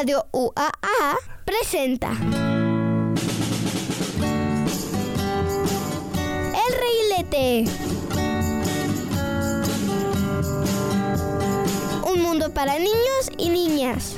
[0.00, 2.08] Radio UAA presenta
[6.56, 7.64] El Reguilete.
[12.10, 14.14] Un mundo para niños y niñas.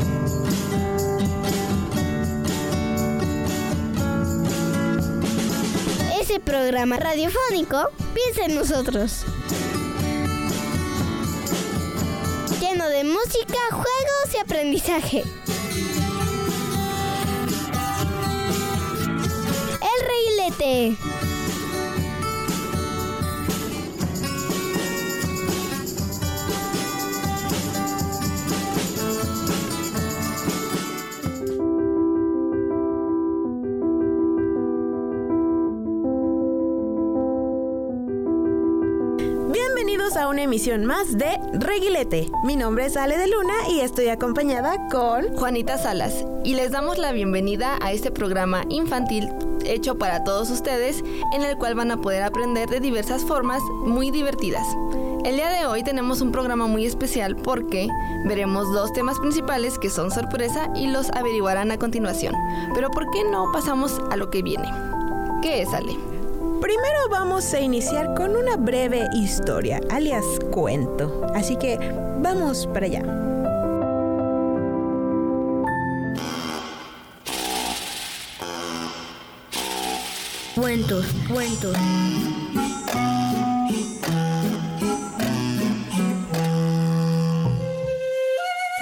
[6.21, 9.25] Ese programa radiofónico piensa en nosotros.
[12.61, 15.25] Lleno de música, juegos y aprendizaje.
[20.13, 20.97] El Reguilete.
[39.51, 42.29] Bienvenidos a una emisión más de Reguilete.
[42.45, 46.99] Mi nombre es Ale de Luna y estoy acompañada con Juanita Salas y les damos
[46.99, 49.29] la bienvenida a este programa infantil
[49.65, 51.03] hecho para todos ustedes
[51.35, 54.67] en el cual van a poder aprender de diversas formas muy divertidas.
[55.25, 57.89] El día de hoy tenemos un programa muy especial porque
[58.27, 62.35] veremos dos temas principales que son sorpresa y los averiguarán a continuación.
[62.75, 64.69] Pero ¿por qué no pasamos a lo que viene?
[65.41, 65.97] ¿Qué es Ale?
[66.61, 71.27] Primero vamos a iniciar con una breve historia, alias cuento.
[71.35, 71.79] Así que
[72.21, 73.32] vamos para allá.
[80.55, 81.75] Cuentos, cuentos.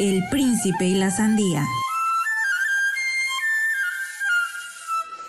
[0.01, 1.65] El príncipe y la sandía.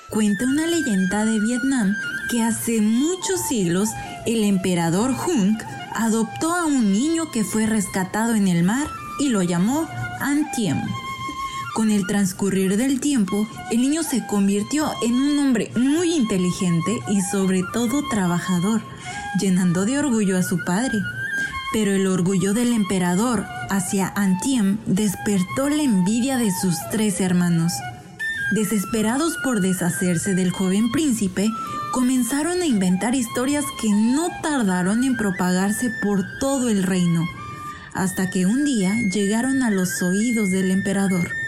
[0.09, 1.95] Cuenta una leyenda de Vietnam
[2.31, 3.89] que hace muchos siglos
[4.25, 5.57] el emperador Hung
[5.93, 8.87] adoptó a un niño que fue rescatado en el mar
[9.19, 9.87] y lo llamó
[10.19, 10.81] Antiem.
[11.73, 17.21] Con el transcurrir del tiempo, el niño se convirtió en un hombre muy inteligente y
[17.21, 18.81] sobre todo trabajador,
[19.39, 20.99] llenando de orgullo a su padre.
[21.71, 27.71] Pero el orgullo del emperador hacia Antiem despertó la envidia de sus tres hermanos.
[28.53, 31.47] Desesperados por deshacerse del joven príncipe,
[31.93, 37.25] comenzaron a inventar historias que no tardaron en propagarse por todo el reino,
[37.93, 41.40] hasta que un día llegaron a los oídos del emperador.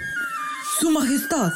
[0.83, 1.53] Su Majestad,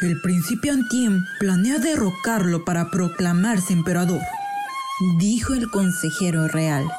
[0.00, 4.22] el príncipe Antiem planea derrocarlo para proclamarse emperador,
[5.18, 6.90] dijo el consejero real.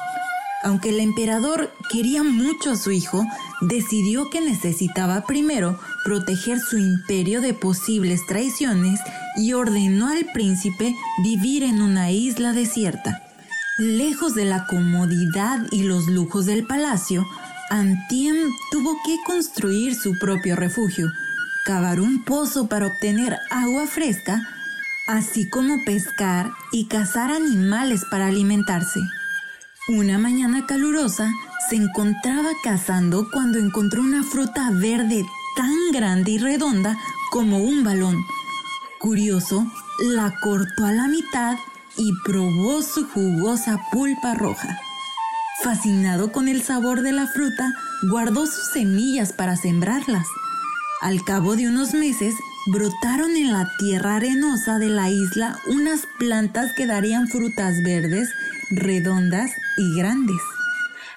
[0.62, 3.26] Aunque el emperador quería mucho a su hijo,
[3.62, 9.00] decidió que necesitaba primero proteger su imperio de posibles traiciones
[9.34, 10.94] y ordenó al príncipe
[11.24, 13.24] vivir en una isla desierta.
[13.76, 17.26] Lejos de la comodidad y los lujos del palacio,
[17.70, 18.36] Antiem
[18.70, 21.08] tuvo que construir su propio refugio,
[21.64, 24.42] cavar un pozo para obtener agua fresca,
[25.06, 29.00] así como pescar y cazar animales para alimentarse.
[29.88, 31.32] Una mañana calurosa
[31.68, 35.24] se encontraba cazando cuando encontró una fruta verde
[35.56, 36.96] tan grande y redonda
[37.30, 38.16] como un balón.
[39.00, 39.66] Curioso,
[39.98, 41.56] la cortó a la mitad
[41.96, 44.78] y probó su jugosa pulpa roja.
[45.62, 47.72] Fascinado con el sabor de la fruta,
[48.10, 50.26] guardó sus semillas para sembrarlas.
[51.02, 52.36] Al cabo de unos meses,
[52.66, 58.28] brotaron en la tierra arenosa de la isla unas plantas que darían frutas verdes,
[58.70, 60.40] redondas y grandes.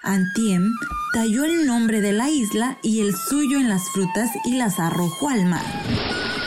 [0.02, 0.72] Antiem
[1.14, 5.30] talló el nombre de la isla y el suyo en las frutas y las arrojó
[5.30, 5.66] al mar.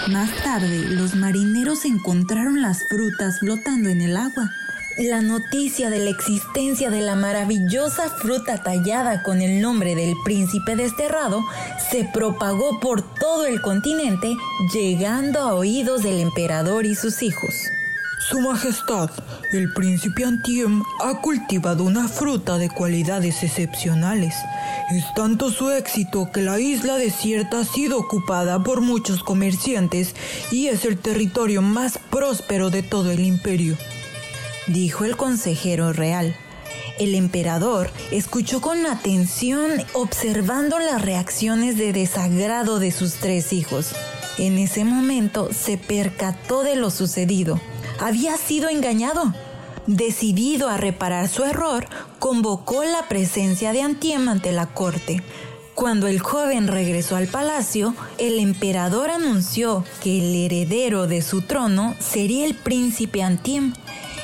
[0.08, 4.50] Más tarde, los marineros encontraron las frutas flotando en el agua.
[4.98, 10.74] La noticia de la existencia de la maravillosa fruta tallada con el nombre del príncipe
[10.74, 11.44] desterrado
[11.88, 14.36] se propagó por todo el continente,
[14.74, 17.54] llegando a oídos del emperador y sus hijos.
[18.28, 19.10] Su Majestad,
[19.52, 24.34] el príncipe Antiem ha cultivado una fruta de cualidades excepcionales.
[24.90, 30.16] Es tanto su éxito que la isla desierta ha sido ocupada por muchos comerciantes
[30.50, 33.76] y es el territorio más próspero de todo el imperio,
[34.68, 36.36] dijo el consejero real.
[36.98, 43.92] El emperador escuchó con atención observando las reacciones de desagrado de sus tres hijos.
[44.36, 47.60] En ese momento se percató de lo sucedido.
[48.00, 49.32] Había sido engañado.
[49.86, 51.86] Decidido a reparar su error,
[52.18, 55.22] convocó la presencia de Antiem ante la corte.
[55.74, 61.94] Cuando el joven regresó al palacio, el emperador anunció que el heredero de su trono
[62.00, 63.72] sería el príncipe Antiem.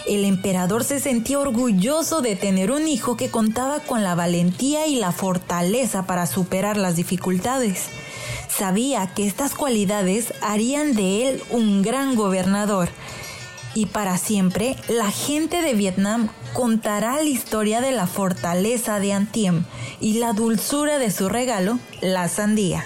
[0.06, 4.96] El emperador se sentía orgulloso de tener un hijo que contaba con la valentía y
[4.96, 7.86] la fortaleza para superar las dificultades.
[8.48, 12.88] Sabía que estas cualidades harían de él un gran gobernador.
[13.74, 19.64] Y para siempre, la gente de Vietnam contará la historia de la fortaleza de Antiem
[20.00, 22.84] y la dulzura de su regalo, la sandía.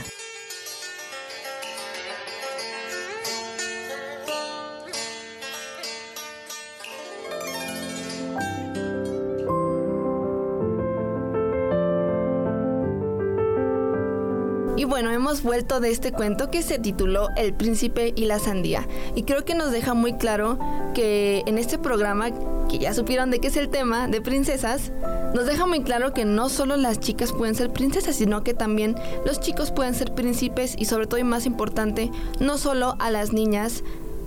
[15.01, 18.85] Bueno, hemos vuelto de este cuento que se tituló El príncipe y la sandía.
[19.15, 20.59] Y creo que nos deja muy claro
[20.93, 22.31] que en este programa,
[22.69, 24.91] que ya supieron de qué es el tema, de princesas,
[25.37, 28.97] nos deja muy claro que no solo las chicas pueden ser princesas, sino que también
[29.25, 32.11] los chicos pueden ser príncipes y sobre todo y más importante,
[32.41, 33.85] no solo a las niñas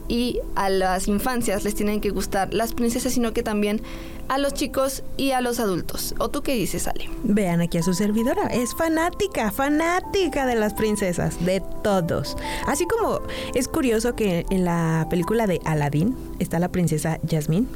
[0.07, 3.81] y a las infancias les tienen que gustar las princesas, sino que también
[4.31, 6.15] a los chicos y a los adultos.
[6.17, 7.09] ¿O tú qué dices, Ale?
[7.25, 8.47] Vean aquí a su servidora.
[8.47, 12.37] Es fanática, fanática de las princesas, de todos.
[12.65, 13.19] Así como
[13.55, 17.67] es curioso que en la película de Aladdin está la princesa Jasmine,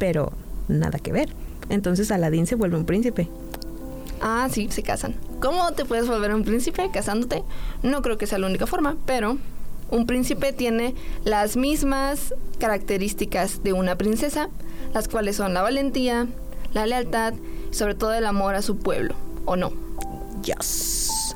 [0.00, 0.32] pero
[0.66, 1.28] nada que ver.
[1.68, 3.28] Entonces Aladdin se vuelve un príncipe.
[4.20, 5.14] Ah, sí, se casan.
[5.40, 7.44] ¿Cómo te puedes volver un príncipe casándote?
[7.84, 9.38] No creo que sea la única forma, pero
[9.90, 10.94] un príncipe tiene
[11.24, 14.48] las mismas características de una princesa,
[14.94, 16.26] las cuales son la valentía,
[16.72, 17.34] la lealtad
[17.70, 19.72] y sobre todo el amor a su pueblo, ¿o no?
[20.42, 21.34] Yes.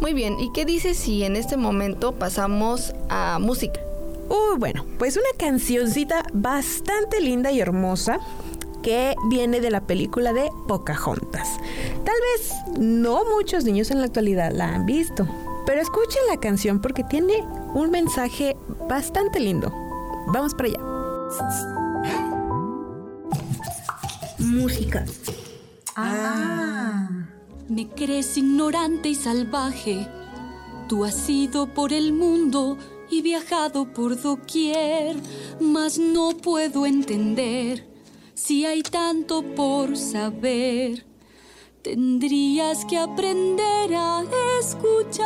[0.00, 3.80] Muy bien, ¿y qué dices si en este momento pasamos a música?
[4.28, 8.18] Uy, bueno, pues una cancioncita bastante linda y hermosa
[8.82, 11.48] que viene de la película de Pocahontas.
[12.04, 15.26] Tal vez no muchos niños en la actualidad la han visto,
[15.66, 17.40] pero escuchen la canción porque tiene
[17.74, 18.56] un mensaje
[18.88, 19.72] bastante lindo.
[20.28, 20.80] Vamos para allá.
[24.38, 25.04] Música.
[25.96, 27.08] Ah.
[27.68, 30.06] Me crees ignorante y salvaje.
[30.88, 32.76] Tú has ido por el mundo
[33.10, 35.16] y viajado por doquier,
[35.60, 37.88] mas no puedo entender
[38.34, 41.06] si hay tanto por saber.
[41.84, 44.24] Tendrías que aprender a
[44.58, 45.24] escuchar.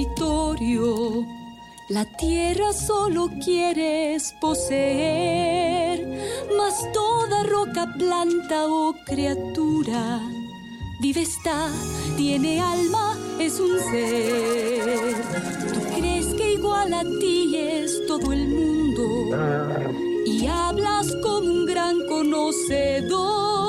[1.88, 6.06] La tierra solo quieres poseer,
[6.56, 10.20] mas toda roca, planta o criatura
[11.00, 11.70] vive está,
[12.16, 15.14] tiene alma, es un ser.
[15.72, 19.30] Tú crees que igual a ti es todo el mundo
[20.26, 23.67] y hablas como un gran conocedor,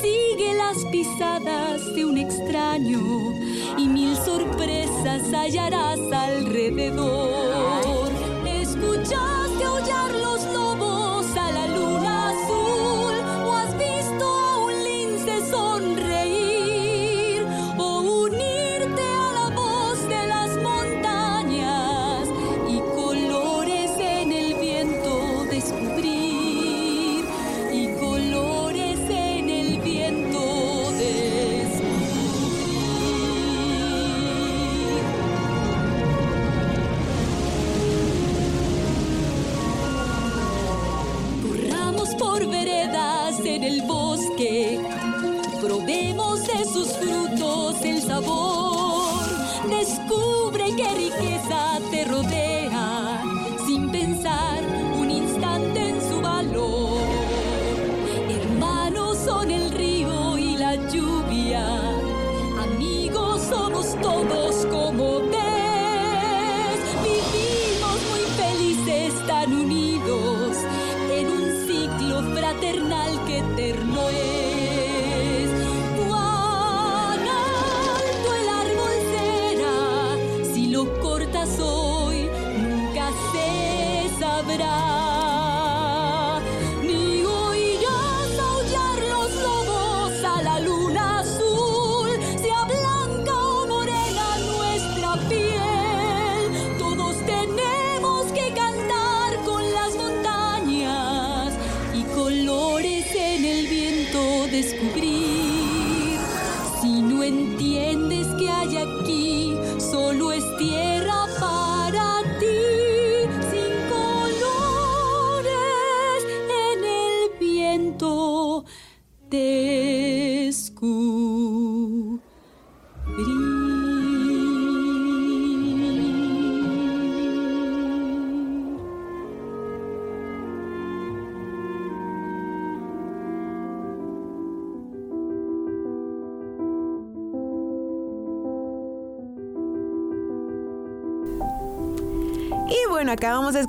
[0.00, 3.34] sigue las pisadas de un extraño
[3.76, 7.99] y mil sorpresas hallarás alrededor.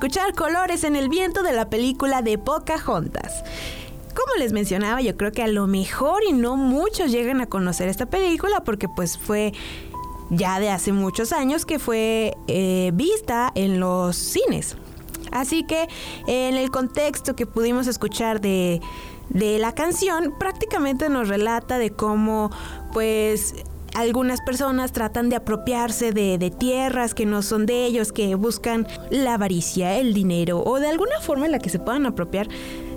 [0.02, 3.44] Escuchar Colores en el Viento de la película de Pocahontas.
[4.16, 7.88] Como les mencionaba, yo creo que a lo mejor y no muchos llegan a conocer
[7.88, 9.54] esta película porque pues fue
[10.32, 14.76] ya de hace muchos años que fue eh, vista en los cines.
[15.32, 15.88] Así que
[16.26, 18.82] en el contexto que pudimos escuchar de,
[19.30, 22.50] de la canción, prácticamente nos relata de cómo
[22.92, 23.54] pues
[23.96, 29.36] algunas personas tratan de apropiarse de, tierras que no son de ellos, que buscan la
[29.36, 32.48] avaricia, el dinero o de alguna forma en la que se puedan apropiar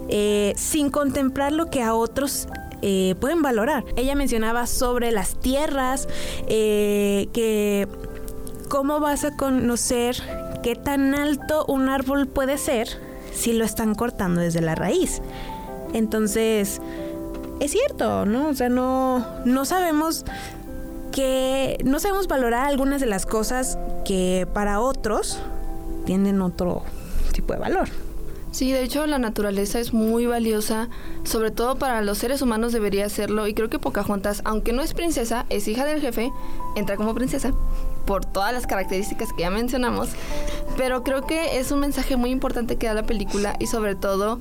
[0.09, 2.49] eh, sin contemplar lo que a otros
[2.83, 3.85] eh, pueden valorar.
[3.97, 6.09] Ella mencionaba sobre las tierras,
[6.47, 7.89] eh, que
[8.69, 10.17] cómo vas a conocer
[10.63, 12.89] qué tan alto un árbol puede ser
[13.33, 15.23] si lo están cortando desde la raíz.
[15.93, 16.81] Entonces,
[17.61, 18.49] es cierto, ¿no?
[18.49, 20.25] O sea, no, no sabemos
[21.15, 25.39] que no sabemos valorar algunas de las cosas que para otros
[26.07, 26.83] tienen otro
[27.33, 27.89] tipo de valor.
[28.51, 30.89] Sí, de hecho la naturaleza es muy valiosa,
[31.23, 34.93] sobre todo para los seres humanos debería serlo y creo que Pocahontas, aunque no es
[34.93, 36.33] princesa, es hija del jefe,
[36.77, 37.53] entra como princesa
[38.07, 40.11] por todas las características que ya mencionamos,
[40.77, 44.41] pero creo que es un mensaje muy importante que da la película y sobre todo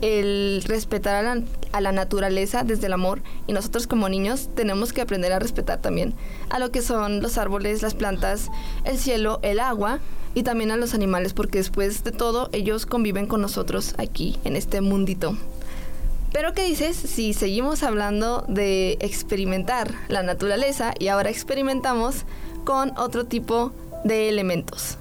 [0.00, 1.24] el respetar
[1.72, 5.80] a la, naturaleza desde el amor y nosotros como niños tenemos que aprender a respetar
[5.80, 6.14] también
[6.50, 8.50] a lo que son los árboles, las plantas,
[8.84, 10.00] el cielo, el agua
[10.34, 14.56] y también a los animales porque después de todo ellos conviven con nosotros aquí en
[14.56, 15.36] este mundito.
[16.32, 22.24] Pero ¿qué dices si seguimos hablando de experimentar la naturaleza y ahora experimentamos
[22.64, 23.72] con otro tipo
[24.04, 24.98] de elementos?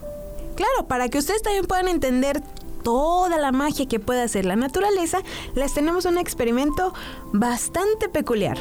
[0.55, 2.41] Claro, para que ustedes también puedan entender
[2.85, 5.23] toda la magia que puede hacer la naturaleza,
[5.55, 6.93] les tenemos un experimento
[7.33, 8.59] bastante peculiar.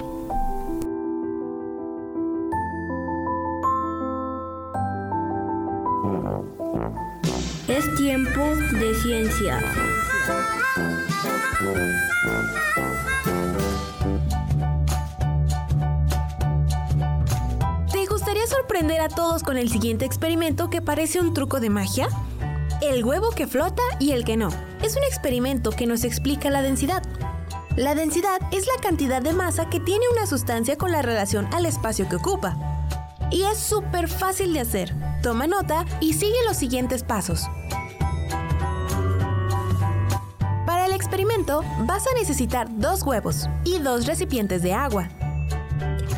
[7.68, 8.40] Es tiempo
[8.80, 9.58] de ciencia.
[17.92, 22.08] ¿Te gustaría sorprender a todos con el siguiente experimento que parece un truco de magia?
[22.90, 24.50] El huevo que flota y el que no.
[24.82, 27.02] Es un experimento que nos explica la densidad.
[27.76, 31.64] La densidad es la cantidad de masa que tiene una sustancia con la relación al
[31.64, 32.56] espacio que ocupa.
[33.30, 34.94] Y es súper fácil de hacer.
[35.22, 37.48] Toma nota y sigue los siguientes pasos.
[40.66, 45.08] Para el experimento vas a necesitar dos huevos y dos recipientes de agua.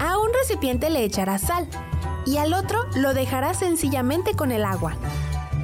[0.00, 1.68] A un recipiente le echarás sal
[2.26, 4.96] y al otro lo dejarás sencillamente con el agua.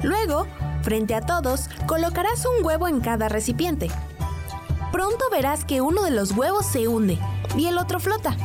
[0.01, 0.47] Luego
[0.83, 3.89] Frente a todos, colocarás un huevo en cada recipiente.
[4.91, 7.17] Pronto verás que uno de los huevos se hunde
[7.57, 8.35] y el otro flota.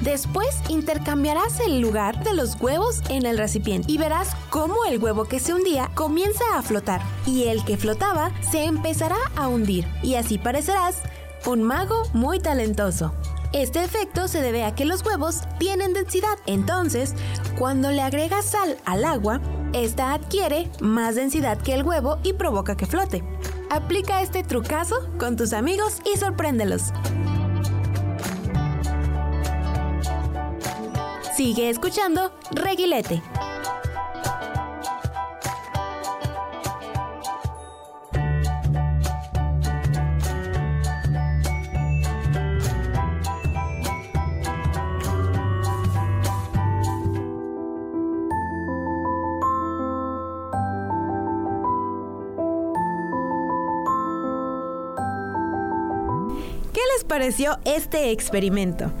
[0.00, 5.24] Después intercambiarás el lugar de los huevos en el recipiente y verás cómo el huevo
[5.24, 10.14] que se hundía comienza a flotar y el que flotaba se empezará a hundir y
[10.14, 11.02] así parecerás
[11.44, 13.12] un mago muy talentoso.
[13.52, 16.38] Este efecto se debe a que los huevos tienen densidad.
[16.46, 17.14] Entonces,
[17.58, 19.40] cuando le agregas sal al agua,
[19.72, 23.22] esta adquiere más densidad que el huevo y provoca que flote.
[23.70, 26.92] Aplica este trucazo con tus amigos y sorpréndelos.
[31.36, 33.22] Sigue escuchando Reguilete.
[57.08, 58.92] Pareció este experimento?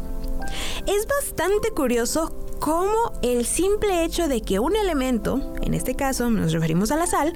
[0.86, 6.52] Es bastante curioso cómo el simple hecho de que un elemento, en este caso nos
[6.52, 7.34] referimos a la sal,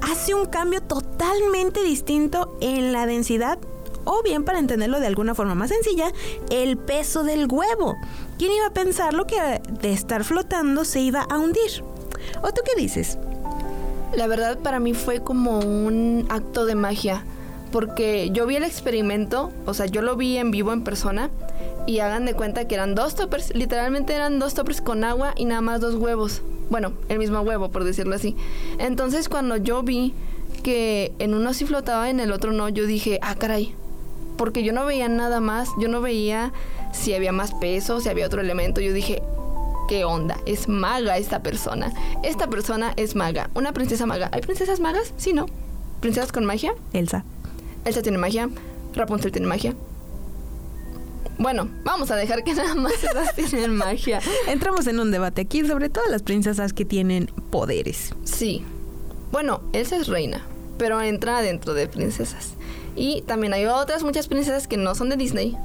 [0.00, 3.58] hace un cambio totalmente distinto en la densidad
[4.04, 6.10] o bien para entenderlo de alguna forma más sencilla,
[6.50, 7.96] el peso del huevo.
[8.38, 9.36] ¿Quién iba a pensar lo que
[9.82, 11.84] de estar flotando se iba a hundir?
[12.42, 13.18] ¿O tú qué dices?
[14.14, 17.24] La verdad para mí fue como un acto de magia
[17.72, 21.30] porque yo vi el experimento, o sea, yo lo vi en vivo en persona
[21.86, 25.44] y hagan de cuenta que eran dos toppers, literalmente eran dos toppers con agua y
[25.44, 26.42] nada más dos huevos.
[26.68, 28.36] Bueno, el mismo huevo, por decirlo así.
[28.78, 30.14] Entonces, cuando yo vi
[30.62, 33.74] que en uno sí flotaba y en el otro no, yo dije, ah, caray.
[34.36, 36.52] Porque yo no veía nada más, yo no veía
[36.92, 38.80] si había más peso, si había otro elemento.
[38.80, 39.22] Yo dije,
[39.88, 40.36] ¿qué onda?
[40.46, 41.92] Es maga esta persona.
[42.22, 44.30] Esta persona es maga, una princesa maga.
[44.32, 45.12] ¿Hay princesas magas?
[45.16, 45.46] Sí, ¿no?
[46.00, 46.74] ¿Princesas con magia?
[46.92, 47.24] Elsa.
[47.84, 48.48] Elsa tiene magia,
[48.94, 49.74] Rapunzel tiene magia.
[51.38, 54.20] Bueno, vamos a dejar que nada más esas tienen magia.
[54.46, 58.14] Entramos en un debate aquí sobre todas las princesas que tienen poderes.
[58.24, 58.62] Sí.
[59.32, 60.44] Bueno, Elsa es reina,
[60.76, 62.54] pero entra dentro de princesas.
[62.96, 65.56] Y también hay otras muchas princesas que no son de Disney.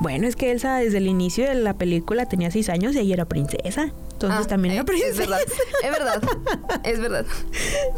[0.00, 3.14] Bueno, es que Elsa desde el inicio de la película tenía seis años y ella
[3.14, 3.92] era princesa.
[4.26, 5.22] Entonces Ah, también eh, era princesa.
[5.22, 5.40] Es verdad,
[5.82, 6.22] es verdad,
[6.84, 7.26] es verdad.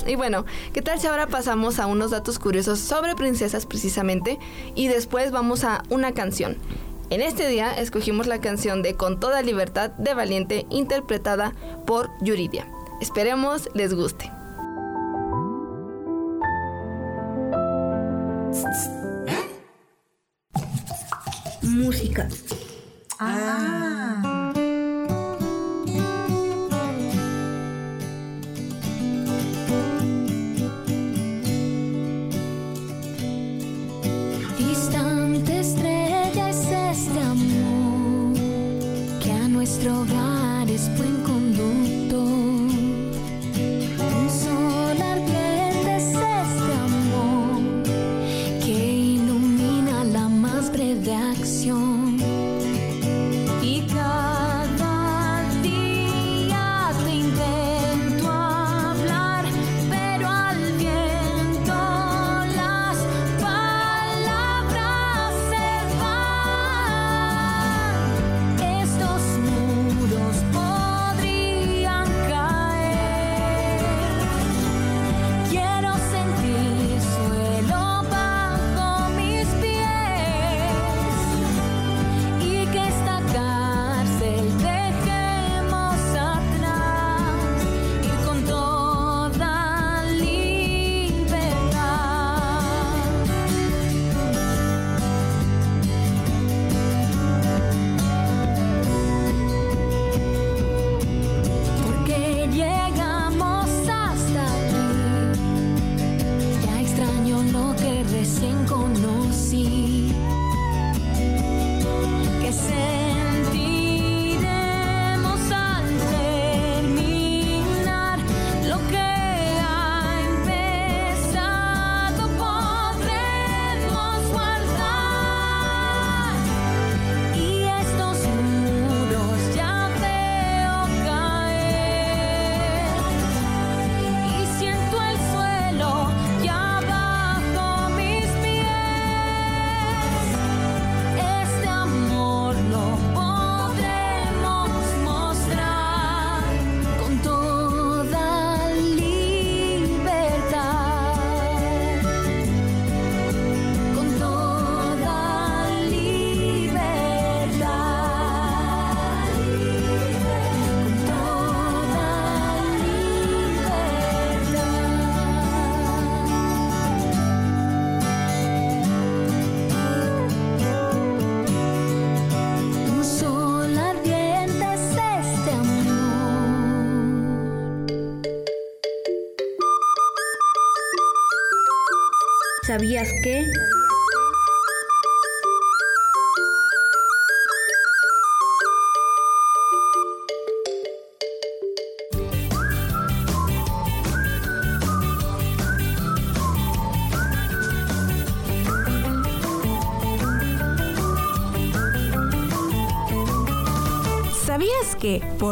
[0.07, 4.38] Y bueno, ¿qué tal si ahora pasamos a unos datos curiosos sobre princesas precisamente?
[4.75, 6.57] Y después vamos a una canción.
[7.11, 11.52] En este día escogimos la canción de Con toda libertad de Valiente interpretada
[11.87, 12.66] por Yuridia.
[13.00, 14.31] Esperemos les guste.
[21.62, 22.28] Música.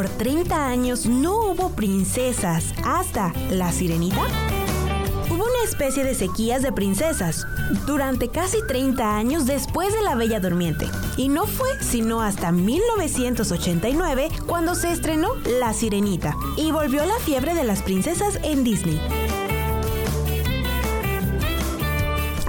[0.02, 4.20] Por 30 años no hubo princesas hasta La Sirenita?
[5.30, 7.46] Hubo una especie de sequías de princesas
[7.86, 10.88] durante casi 30 años después de La Bella Durmiente.
[11.16, 17.54] Y no fue sino hasta 1989 cuando se estrenó La Sirenita y volvió la fiebre
[17.54, 19.00] de las princesas en Disney.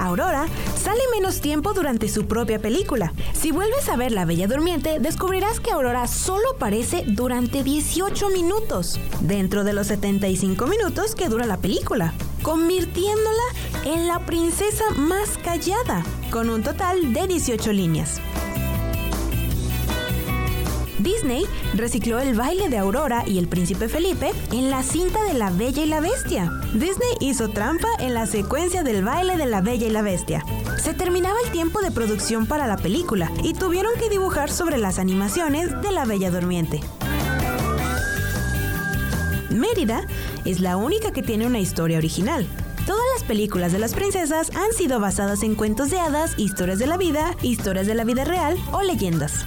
[0.04, 3.12] Aurora sale menos tiempo durante su propia película.
[3.32, 9.00] Si vuelves a ver La Bella Durmiente, descubrirás que Aurora solo aparece durante 18 minutos,
[9.20, 13.42] dentro de los 75 minutos que dura la película, convirtiéndola
[13.84, 18.20] en la princesa más callada, con un total de 18 líneas.
[21.04, 25.50] Disney recicló el baile de Aurora y el príncipe Felipe en la cinta de La
[25.50, 26.50] Bella y la Bestia.
[26.72, 30.42] Disney hizo trampa en la secuencia del baile de La Bella y la Bestia.
[30.82, 34.98] Se terminaba el tiempo de producción para la película y tuvieron que dibujar sobre las
[34.98, 36.80] animaciones de La Bella Durmiente.
[39.50, 40.06] Mérida
[40.46, 42.46] es la única que tiene una historia original.
[42.86, 46.86] Todas las películas de las princesas han sido basadas en cuentos de hadas, historias de
[46.86, 49.46] la vida, historias de la vida real o leyendas.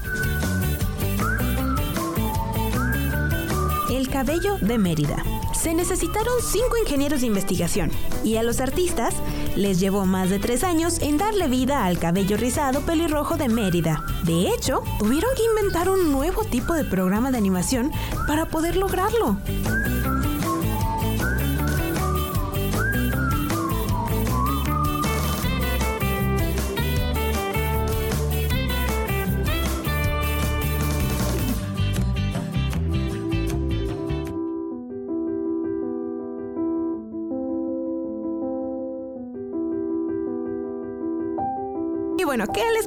[3.97, 5.23] El cabello de Mérida.
[5.55, 7.89] se necesitaron cinco ingenieros de investigación
[8.23, 9.15] y a los artistas
[9.55, 14.03] les llevó más de tres años en darle vida al cabello rizado pelirrojo de Mérida.
[14.23, 17.91] De hecho, tuvieron que inventar un nuevo tipo de programa de animación
[18.27, 19.39] para poder lograrlo.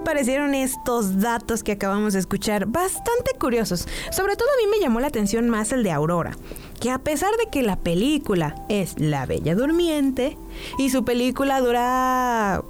[0.04, 2.66] Parecieron estos datos que acabamos de escuchar?
[2.66, 3.86] Bastante curiosos.
[4.10, 6.36] Sobre todo a mí me llamó la atención más el de Aurora,
[6.80, 10.36] que a pesar de que la película es La Bella Durmiente
[10.78, 12.62] y su película dura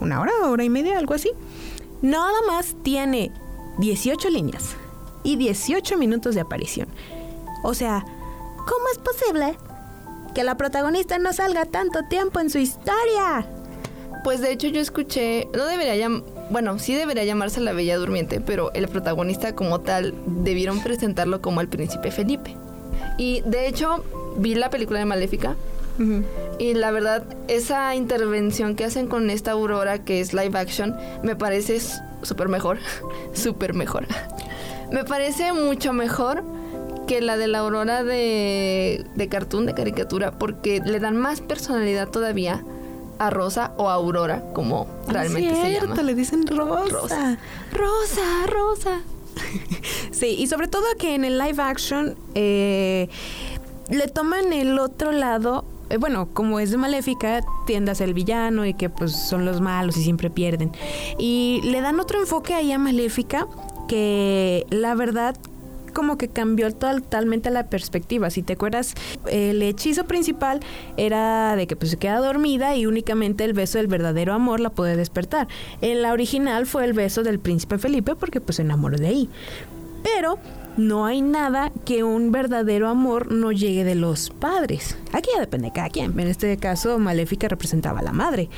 [0.00, 1.30] una hora, hora y media, algo así,
[2.02, 3.32] nada más tiene
[3.78, 4.76] 18 líneas
[5.22, 6.88] y 18 minutos de aparición.
[7.62, 8.04] O sea,
[8.56, 9.56] ¿cómo es posible
[10.34, 13.46] que la protagonista no salga tanto tiempo en su historia?
[14.22, 18.40] Pues de hecho yo escuché, no debería llamar, bueno, sí debería llamarse La Bella Durmiente,
[18.40, 22.56] pero el protagonista como tal debieron presentarlo como el príncipe Felipe.
[23.18, 24.04] Y de hecho
[24.36, 25.56] vi la película de Maléfica
[26.58, 31.36] y la verdad esa intervención que hacen con esta Aurora que es live action me
[31.36, 31.80] parece
[32.22, 32.78] súper mejor,
[33.32, 34.06] súper mejor.
[34.90, 36.42] me parece mucho mejor
[37.06, 42.08] que la de la Aurora de, de cartoon, de caricatura, porque le dan más personalidad
[42.08, 42.64] todavía
[43.18, 46.02] a Rosa o Aurora, como realmente se llama.
[46.02, 46.88] le dicen Rosa.
[46.88, 47.38] Rosa,
[47.72, 48.46] Rosa.
[48.46, 49.00] Rosa.
[50.10, 53.08] sí, y sobre todo que en el live action eh,
[53.90, 55.64] le toman el otro lado.
[55.90, 59.44] Eh, bueno, como es de Maléfica, tiende a ser el villano y que pues son
[59.44, 60.72] los malos y siempre pierden.
[61.18, 63.46] Y le dan otro enfoque ahí a Maléfica
[63.88, 65.36] que la verdad
[65.94, 68.28] como que cambió totalmente la perspectiva.
[68.28, 68.94] Si te acuerdas,
[69.30, 70.60] el hechizo principal
[70.98, 74.70] era de que pues se queda dormida y únicamente el beso del verdadero amor la
[74.70, 75.48] puede despertar.
[75.80, 79.30] En la original fue el beso del príncipe Felipe porque pues se enamoró de ahí.
[80.02, 80.38] Pero
[80.76, 84.98] no hay nada que un verdadero amor no llegue de los padres.
[85.12, 86.18] Aquí ya depende de cada quien.
[86.18, 88.48] En este caso, Maléfica representaba a la madre.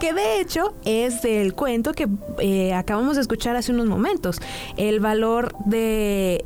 [0.00, 4.40] Que de hecho es del cuento que eh, acabamos de escuchar hace unos momentos.
[4.76, 6.44] El valor de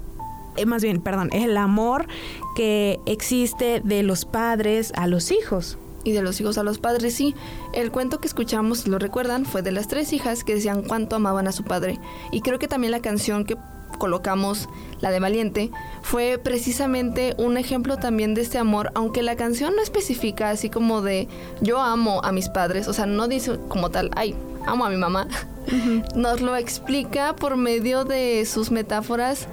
[0.57, 2.07] eh, más bien, perdón, es el amor
[2.55, 5.79] que existe de los padres a los hijos.
[6.03, 7.35] Y de los hijos a los padres, sí.
[7.75, 11.47] El cuento que escuchamos, lo recuerdan, fue de las tres hijas que decían cuánto amaban
[11.47, 11.99] a su padre.
[12.33, 13.57] Y creo que también la canción que
[13.99, 14.69] colocamos,
[15.01, 15.71] la de Valiente,
[16.03, 21.03] fue precisamente un ejemplo también de este amor, aunque la canción no especifica así como
[21.03, 21.29] de
[21.61, 24.35] yo amo a mis padres, o sea, no dice como tal, ay,
[24.67, 25.29] amo a mi mamá.
[26.15, 29.47] Nos lo explica por medio de sus metáforas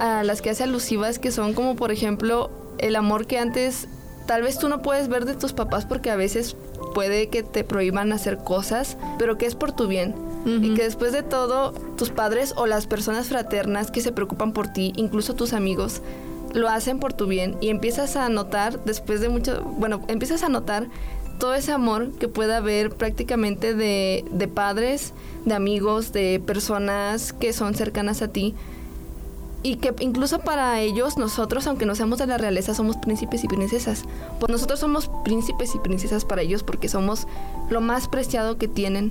[0.00, 3.88] a las que hace alusivas, que son como por ejemplo el amor que antes
[4.26, 6.56] tal vez tú no puedes ver de tus papás porque a veces
[6.94, 10.14] puede que te prohíban hacer cosas, pero que es por tu bien.
[10.46, 14.68] Y que después de todo, tus padres o las personas fraternas que se preocupan por
[14.68, 16.02] ti, incluso tus amigos,
[16.52, 17.56] lo hacen por tu bien.
[17.62, 20.88] Y empiezas a notar, después de mucho, bueno, empiezas a notar
[21.38, 25.14] todo ese amor que puede haber prácticamente de, de padres,
[25.46, 28.54] de amigos, de personas que son cercanas a ti
[29.64, 33.48] y que incluso para ellos nosotros, aunque no seamos de la realeza, somos príncipes y
[33.48, 34.04] princesas.
[34.38, 37.26] Pues nosotros somos príncipes y princesas para ellos porque somos
[37.70, 39.10] lo más preciado que tienen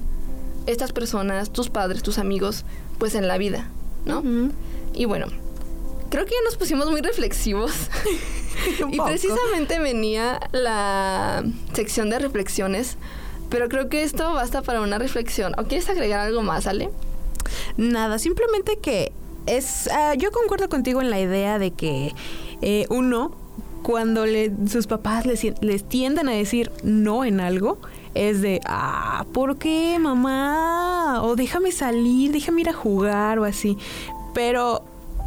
[0.68, 2.66] estas personas, tus padres, tus amigos,
[3.00, 3.68] pues en la vida,
[4.06, 4.22] ¿no?
[4.94, 5.26] Y bueno,
[6.12, 7.72] creo que ya nos pusimos muy reflexivos.
[8.92, 12.98] y precisamente venía la sección de reflexiones,
[13.50, 15.54] pero creo que esto basta para una reflexión.
[15.58, 16.92] ¿O quieres agregar algo más, Ale?
[17.76, 19.12] Nada, simplemente que
[19.46, 22.14] es, ah, yo concuerdo contigo en la idea de que
[22.62, 23.32] eh, uno,
[23.82, 27.80] cuando le, sus papás les, les tienden a decir no en algo,
[28.14, 31.22] es de, ah, ¿por qué mamá?
[31.24, 33.78] O déjame salir, déjame ir a jugar o así.
[34.34, 34.84] Pero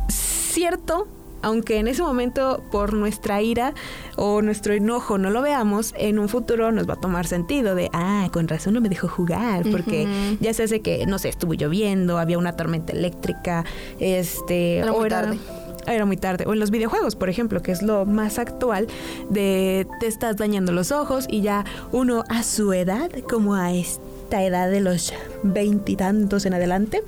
[0.09, 1.07] cierto
[1.43, 3.75] aunque en ese momento por nuestra ira
[4.17, 7.91] o nuestro enojo no lo veamos, en un futuro nos va a tomar sentido de,
[7.93, 10.07] ah, con razón no me dejó jugar, porque
[10.41, 13.65] ya se hace que, no sé, estuvo lloviendo, había una tormenta eléctrica,
[13.99, 14.79] este...
[14.79, 15.39] Era muy tarde
[15.87, 16.45] era muy tarde.
[16.47, 18.87] O en los videojuegos, por ejemplo, que es lo más actual,
[19.31, 24.43] de te estás dañando los ojos y ya uno a su edad, como a esta
[24.43, 27.03] edad de los veintitantos en adelante,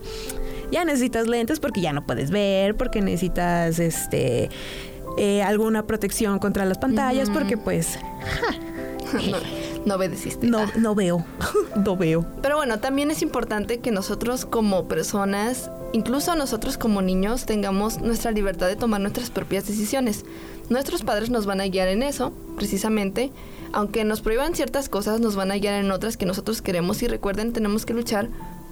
[0.70, 4.50] ya necesitas lentes porque ya no puedes ver, porque necesitas este
[5.16, 7.98] eh, alguna protección contra las pantallas, porque pues...
[9.87, 10.46] no, obedeciste.
[10.46, 11.24] No, no veo,
[11.85, 12.26] no veo.
[12.42, 18.31] Pero bueno, también es importante que nosotros como personas incluso nosotros como niños tengamos nuestra
[18.31, 20.24] libertad de tomar nuestras propias decisiones.
[20.68, 23.33] Nuestros padres nos van a guiar en eso, precisamente,
[23.72, 27.09] aunque nos prohíban ciertas cosas, nos van a guiar en otras que nosotros queremos y
[27.09, 28.28] recuerden, tenemos que luchar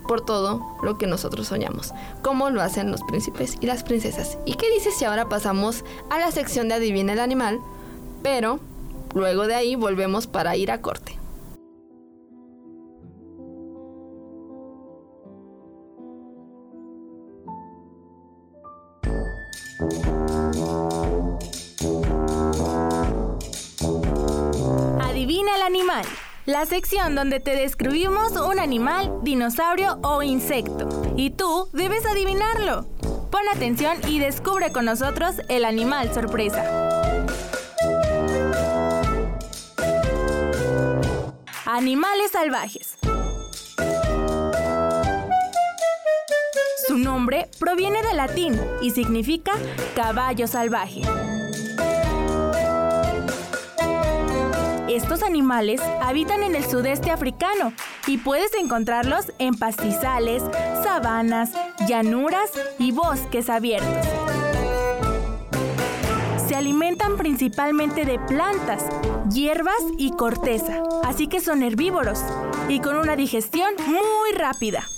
[0.06, 1.92] por todo lo que nosotros soñamos,
[2.22, 4.38] como lo hacen los príncipes y las princesas.
[4.44, 7.60] ¿Y qué dices si ahora pasamos a la sección de Adivina el animal?
[8.22, 8.60] Pero
[9.14, 11.18] luego de ahí volvemos para ir a corte.
[25.00, 26.06] Adivina el animal.
[26.46, 30.88] La sección donde te describimos un animal, dinosaurio o insecto.
[31.16, 32.86] Y tú debes adivinarlo.
[33.32, 36.64] Pon atención y descubre con nosotros el animal sorpresa.
[41.64, 42.94] Animales salvajes.
[46.86, 49.50] Su nombre proviene del latín y significa
[49.96, 51.02] caballo salvaje.
[54.96, 57.74] Estos animales habitan en el sudeste africano
[58.06, 60.42] y puedes encontrarlos en pastizales,
[60.82, 61.52] sabanas,
[61.86, 64.06] llanuras y bosques abiertos.
[66.48, 68.86] Se alimentan principalmente de plantas,
[69.30, 72.24] hierbas y corteza, así que son herbívoros
[72.70, 74.88] y con una digestión muy rápida.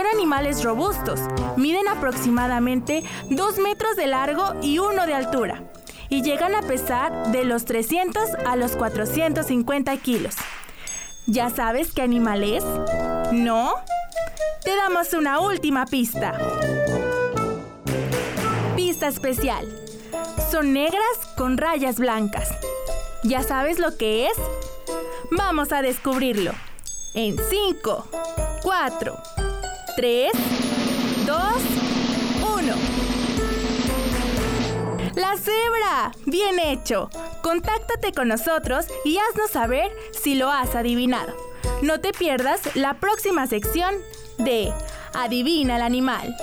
[0.00, 1.20] Son animales robustos,
[1.58, 5.62] miden aproximadamente 2 metros de largo y 1 de altura,
[6.08, 10.36] y llegan a pesar de los 300 a los 450 kilos.
[11.26, 12.64] ¿Ya sabes qué animal es?
[13.30, 13.74] ¿No?
[14.64, 16.32] Te damos una última pista.
[18.76, 19.68] Pista especial.
[20.50, 22.48] Son negras con rayas blancas.
[23.22, 24.36] ¿Ya sabes lo que es?
[25.30, 26.52] Vamos a descubrirlo.
[27.12, 28.06] En 5,
[28.62, 29.22] 4,
[29.96, 30.30] 3,
[31.26, 31.38] 2,
[32.58, 32.74] 1.
[35.16, 36.12] La cebra.
[36.26, 37.10] Bien hecho.
[37.42, 41.34] Contáctate con nosotros y haznos saber si lo has adivinado.
[41.82, 43.94] No te pierdas la próxima sección
[44.38, 44.72] de
[45.14, 46.36] Adivina el animal.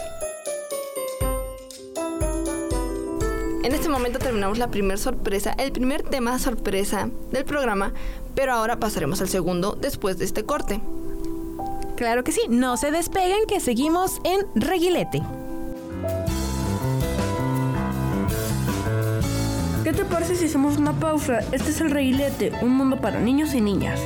[3.63, 7.93] En este momento terminamos la primera sorpresa, el primer tema sorpresa del programa,
[8.35, 10.81] pero ahora pasaremos al segundo después de este corte.
[11.97, 15.23] Claro que sí, no se despeguen que seguimos en Reguilete.
[19.83, 21.39] ¿Qué te parece si hacemos una pausa?
[21.51, 23.99] Este es el Reguilete, un mundo para niños y niñas.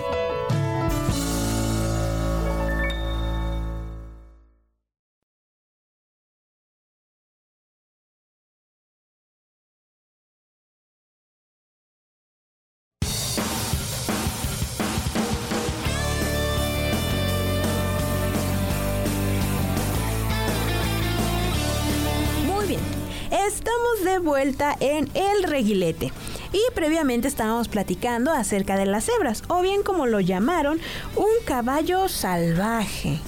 [23.71, 26.12] Estamos de vuelta en el reguilete.
[26.51, 30.79] Y previamente estábamos platicando acerca de las cebras, o bien como lo llamaron,
[31.15, 33.19] un caballo salvaje.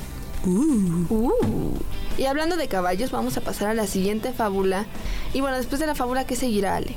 [2.18, 4.86] Y hablando de caballos, vamos a pasar a la siguiente fábula.
[5.34, 6.96] Y bueno, después de la fábula, ¿qué seguirá, Ale?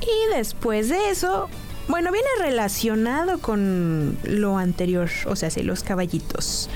[0.00, 1.48] Y después de eso,
[1.88, 6.68] bueno, viene relacionado con lo anterior, o sea, sí, los caballitos.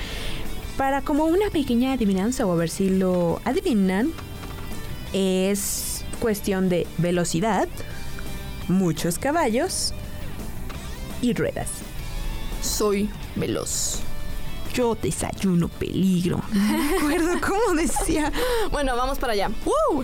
[0.77, 4.13] Para como una pequeña adivinanza, o a ver si lo adivinan,
[5.11, 5.88] es
[6.19, 7.67] cuestión de velocidad,
[8.67, 9.93] muchos caballos
[11.21, 11.69] y ruedas.
[12.61, 14.01] Soy veloz.
[14.73, 16.43] Yo desayuno peligro.
[16.53, 18.31] No me acuerdo cómo decía.
[18.71, 19.49] Bueno, vamos para allá.
[19.65, 20.03] ¡Uh!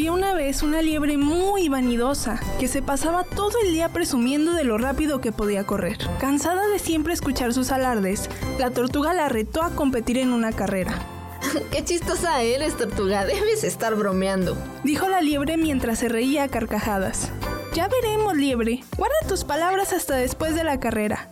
[0.00, 4.64] Había una vez una liebre muy vanidosa que se pasaba todo el día presumiendo de
[4.64, 5.98] lo rápido que podía correr.
[6.18, 10.94] Cansada de siempre escuchar sus alardes, la tortuga la retó a competir en una carrera.
[11.70, 13.26] Qué chistosa eres, tortuga.
[13.26, 14.56] Debes estar bromeando.
[14.84, 17.30] Dijo la liebre mientras se reía a carcajadas.
[17.74, 18.82] Ya veremos, liebre.
[18.96, 21.28] Guarda tus palabras hasta después de la carrera,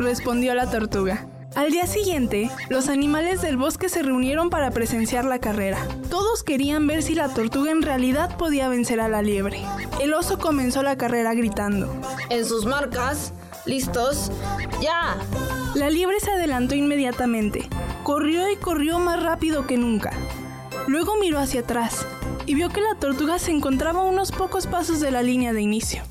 [0.00, 1.28] respondió la tortuga.
[1.56, 5.84] Al día siguiente, los animales del bosque se reunieron para presenciar la carrera.
[6.08, 9.60] Todos querían ver si la tortuga en realidad podía vencer a la liebre.
[10.00, 11.92] El oso comenzó la carrera gritando.
[12.28, 13.32] En sus marcas,
[13.66, 14.30] listos,
[14.80, 15.16] ya.
[15.74, 17.68] La liebre se adelantó inmediatamente.
[18.04, 20.12] Corrió y corrió más rápido que nunca.
[20.86, 22.06] Luego miró hacia atrás
[22.46, 25.62] y vio que la tortuga se encontraba a unos pocos pasos de la línea de
[25.62, 26.02] inicio.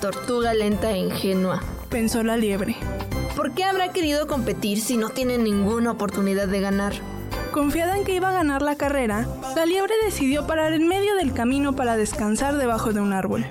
[0.00, 1.62] Tortuga lenta e ingenua.
[1.88, 2.76] pensó la liebre.
[3.36, 6.92] ¿Por qué habrá querido competir si no tiene ninguna oportunidad de ganar?
[7.52, 11.32] Confiada en que iba a ganar la carrera, la liebre decidió parar en medio del
[11.32, 13.46] camino para descansar debajo de un árbol.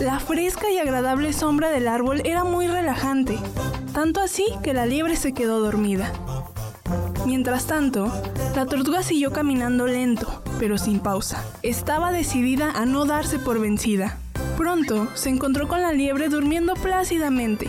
[0.00, 3.38] La fresca y agradable sombra del árbol era muy relajante,
[3.92, 6.12] tanto así que la liebre se quedó dormida.
[7.26, 8.12] Mientras tanto,
[8.54, 11.44] la tortuga siguió caminando lento, pero sin pausa.
[11.62, 14.18] Estaba decidida a no darse por vencida.
[14.56, 17.68] Pronto se encontró con la liebre durmiendo plácidamente.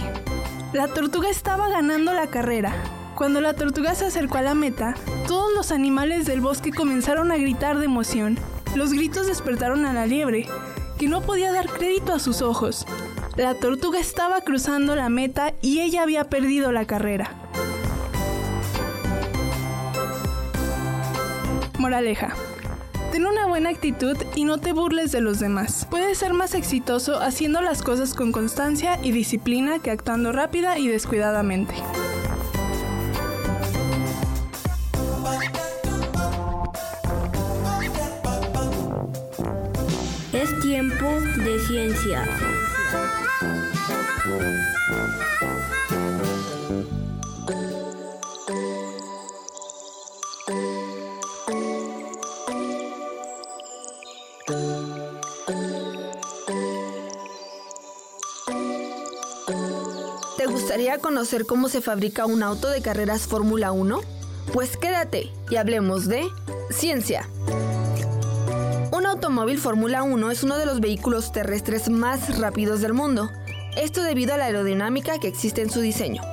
[0.76, 2.76] La tortuga estaba ganando la carrera,
[3.16, 4.94] cuando la tortuga se acercó a la meta,
[5.26, 8.38] todos los animales del bosque comenzaron a gritar de emoción.
[8.76, 10.50] Los gritos despertaron a la liebre,
[11.00, 12.86] que no podía dar crédito a sus ojos.
[13.38, 17.32] La tortuga estaba cruzando la meta y ella había perdido la carrera.
[21.80, 22.36] Moraleja.
[23.16, 25.88] Ten una buena actitud y no te burles de los demás.
[25.90, 30.90] Puedes ser más exitoso haciendo las cosas con constancia y disciplina que actuando rápida y
[30.90, 31.74] descuidadamente.
[40.34, 41.06] Es tiempo
[41.38, 42.26] de ciencia.
[60.66, 64.02] Gustaría conocer cómo se fabrica un auto de carreras Fórmula 1?
[64.52, 66.28] Pues quédate y hablemos de
[66.72, 67.30] ciencia.
[68.92, 73.30] Un automóvil Fórmula 1 es uno de los vehículos terrestres más rápidos del mundo.
[73.78, 76.24] Esto debido a la aerodinámica que existe en su diseño.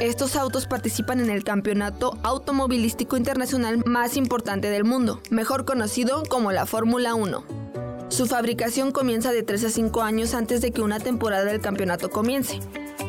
[0.00, 6.50] Estos autos participan en el campeonato automovilístico internacional más importante del mundo, mejor conocido como
[6.50, 7.44] la Fórmula 1.
[8.08, 12.08] Su fabricación comienza de 3 a 5 años antes de que una temporada del campeonato
[12.08, 12.58] comience.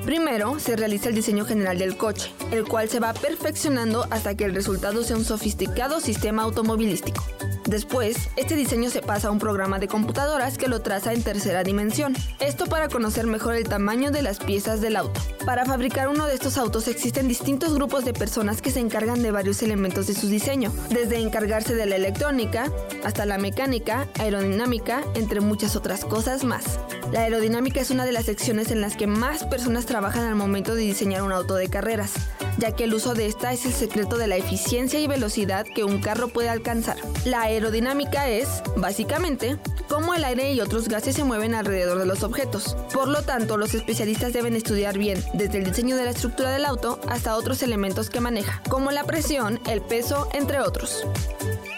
[0.06, 4.44] Primero se realiza el diseño general del coche, el cual se va perfeccionando hasta que
[4.44, 7.24] el resultado sea un sofisticado sistema automovilístico.
[7.66, 11.64] Después, este diseño se pasa a un programa de computadoras que lo traza en tercera
[11.64, 12.16] dimensión.
[12.40, 15.22] Esto para conocer mejor el tamaño de las piezas del auto.
[15.46, 19.32] Para fabricar uno de estos autos existen distintos grupos de personas que se encargan de
[19.32, 22.72] varios elementos de su diseño, desde encargarse de la electrónica
[23.04, 26.80] hasta la mecánica, aerodinámica, entre muchas otras cosas más.
[27.12, 30.76] La aerodinámica es una de las secciones en las que más personas trabajan al momento
[30.76, 32.14] de diseñar un auto de carreras,
[32.58, 35.84] ya que el uso de esta es el secreto de la eficiencia y velocidad que
[35.84, 36.98] un carro puede alcanzar.
[37.26, 39.58] La aerodinámica es, básicamente,
[39.90, 42.76] cómo el aire y otros gases se mueven alrededor de los objetos.
[42.94, 46.66] Por lo tanto, los especialistas deben estudiar bien desde el diseño de la estructura del
[46.66, 51.06] auto hasta otros elementos que maneja, como la presión, el peso, entre otros.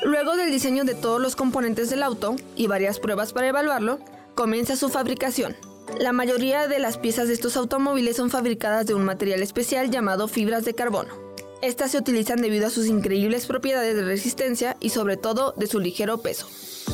[0.03, 3.99] Luego del diseño de todos los componentes del auto y varias pruebas para evaluarlo,
[4.35, 5.55] comienza su fabricación.
[5.99, 10.27] La mayoría de las piezas de estos automóviles son fabricadas de un material especial llamado
[10.27, 11.13] fibras de carbono.
[11.61, 15.79] Estas se utilizan debido a sus increíbles propiedades de resistencia y sobre todo de su
[15.79, 16.47] ligero peso.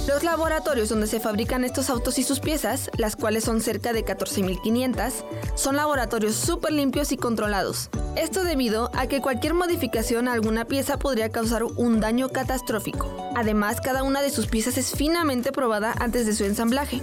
[0.07, 4.05] Los laboratorios donde se fabrican estos autos y sus piezas, las cuales son cerca de
[4.05, 5.11] 14.500,
[5.55, 7.89] son laboratorios súper limpios y controlados.
[8.15, 13.31] Esto debido a que cualquier modificación a alguna pieza podría causar un daño catastrófico.
[13.35, 17.01] Además, cada una de sus piezas es finamente probada antes de su ensamblaje.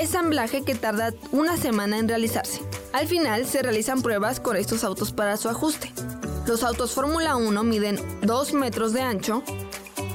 [0.00, 2.62] Ensamblaje que tarda una semana en realizarse.
[2.94, 5.92] Al final se realizan pruebas con estos autos para su ajuste.
[6.46, 9.42] Los autos Fórmula 1 miden 2 metros de ancho,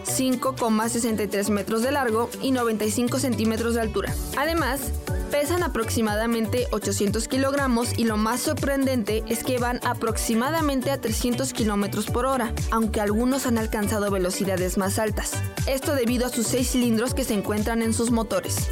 [0.08, 4.15] 5,63 metros de largo y 95 centímetros de altura.
[4.36, 4.91] Además,
[5.30, 12.08] pesan aproximadamente 800 kilogramos y lo más sorprendente es que van aproximadamente a 300 kilómetros
[12.08, 15.34] por hora, aunque algunos han alcanzado velocidades más altas.
[15.67, 18.67] Esto debido a sus seis cilindros que se encuentran en sus motores.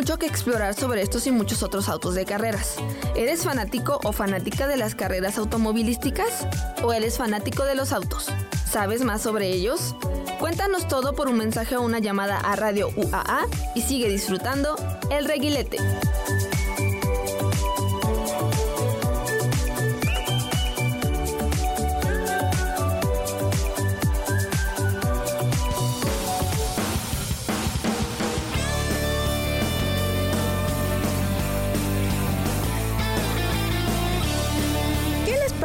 [0.00, 2.76] Mucho que explorar sobre estos y muchos otros autos de carreras.
[3.14, 6.46] ¿Eres fanático o fanática de las carreras automovilísticas?
[6.82, 8.28] ¿O eres fanático de los autos?
[8.64, 9.94] ¿Sabes más sobre ellos?
[10.38, 14.74] Cuéntanos todo por un mensaje o una llamada a Radio UAA y sigue disfrutando
[15.10, 15.76] El Reguilete.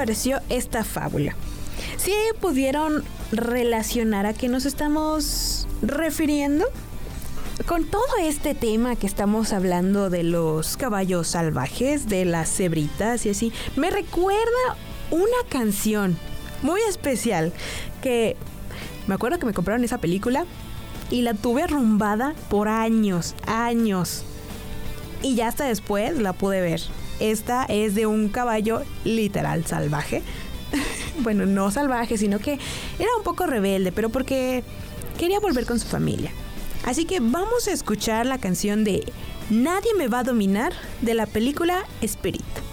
[0.05, 1.35] Pareció esta fábula?
[1.97, 6.63] ¿Sí pudieron relacionar a qué nos estamos refiriendo?
[7.65, 13.31] Con todo este tema que estamos hablando de los caballos salvajes, de las cebritas y
[13.31, 14.77] así, me recuerda
[15.09, 16.15] una canción
[16.61, 17.51] muy especial
[18.03, 18.37] que
[19.07, 20.45] me acuerdo que me compraron esa película
[21.09, 24.23] y la tuve arrumbada por años, años.
[25.23, 26.81] y ya hasta después la pude ver.
[27.19, 30.21] Esta es de un caballo literal salvaje.
[31.19, 32.59] bueno, no salvaje, sino que
[32.99, 34.63] era un poco rebelde, pero porque
[35.17, 36.31] quería volver con su familia.
[36.85, 39.03] Así que vamos a escuchar la canción de
[39.49, 42.64] Nadie me va a dominar de la película Spirit.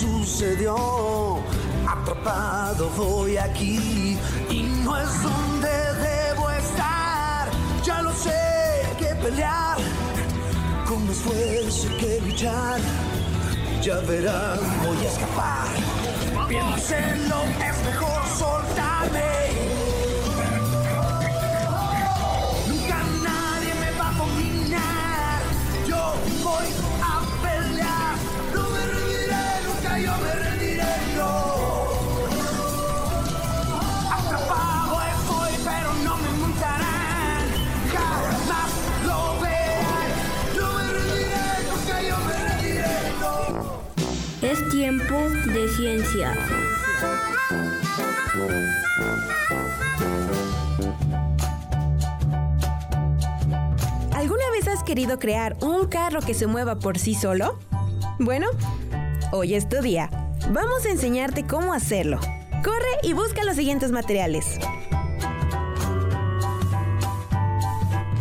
[0.00, 1.38] Sucedió.
[1.86, 7.48] Atrapado voy aquí y no es donde debo estar.
[7.84, 9.76] Ya lo sé, que pelear.
[10.88, 12.80] Con esfuerzo hay que luchar.
[13.82, 15.68] Ya verán, voy a escapar.
[16.48, 19.89] Piénsenlo, es mejor soltarme.
[44.80, 46.32] Tiempo de ciencia.
[54.14, 57.58] ¿Alguna vez has querido crear un carro que se mueva por sí solo?
[58.18, 58.46] Bueno,
[59.32, 60.08] hoy es tu día.
[60.50, 62.18] Vamos a enseñarte cómo hacerlo.
[62.64, 64.58] Corre y busca los siguientes materiales.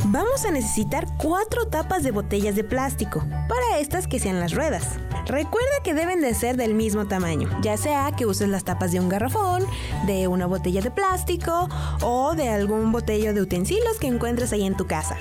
[0.07, 4.99] Vamos a necesitar cuatro tapas de botellas de plástico, para estas que sean las ruedas.
[5.29, 8.99] Recuerda que deben de ser del mismo tamaño, ya sea que uses las tapas de
[8.99, 9.63] un garrafón,
[10.07, 11.69] de una botella de plástico
[12.01, 15.17] o de algún botello de utensilios que encuentres ahí en tu casa.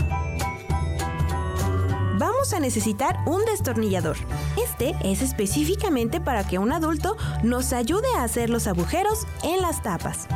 [2.16, 4.16] Vamos a necesitar un destornillador.
[4.56, 9.82] Este es específicamente para que un adulto nos ayude a hacer los agujeros en las
[9.82, 10.26] tapas.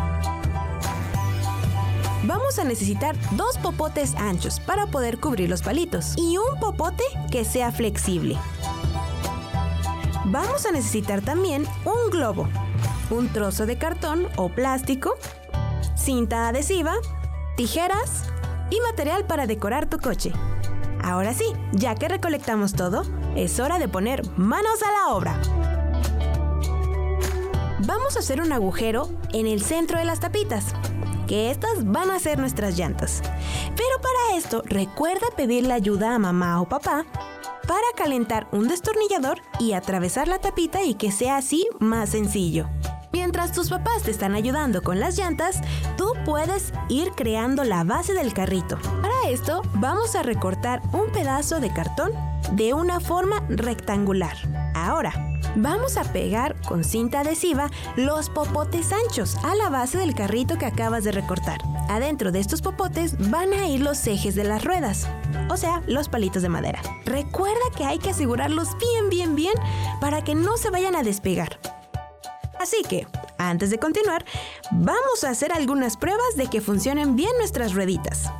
[2.25, 7.47] Vamos a necesitar dos popotes anchos para poder cubrir los palitos y un popote que
[7.47, 8.37] sea flexible.
[10.27, 12.49] Vamos a necesitar también un globo,
[13.11, 15.17] un trozo de cartón o plástico,
[15.97, 16.95] cinta adhesiva,
[17.57, 18.25] tijeras
[18.71, 20.33] y material para decorar tu coche.
[21.03, 23.03] Ahora sí, ya que recolectamos todo,
[23.35, 25.41] es hora de poner manos a la obra.
[27.81, 30.67] Vamos a hacer un agujero en el centro de las tapitas,
[31.33, 33.23] que estas van a ser nuestras llantas.
[33.75, 37.07] Pero para esto, recuerda pedirle ayuda a mamá o papá
[37.67, 42.69] para calentar un destornillador y atravesar la tapita y que sea así más sencillo.
[43.15, 45.63] Mientras tus papás te están ayudando con las llantas,
[45.97, 48.79] tú puedes ir creando la base del carrito.
[49.01, 52.13] Para esto, vamos a recortar un pedazo de cartón
[52.53, 54.37] de una forma rectangular.
[54.75, 60.59] Ahora, vamos a pegar con cinta adhesiva los popotes anchos a la base del carrito
[60.59, 61.61] que acabas de recortar.
[61.89, 65.07] Adentro de estos popotes van a ir los ejes de las ruedas,
[65.51, 66.81] o sea, los palitos de madera.
[67.05, 69.55] Recuerda que hay que asegurarlos bien, bien, bien
[70.01, 71.59] para que no se vayan a despegar.
[72.59, 73.07] Así que,
[73.39, 74.25] antes de continuar,
[74.71, 78.31] vamos a hacer algunas pruebas de que funcionen bien nuestras rueditas.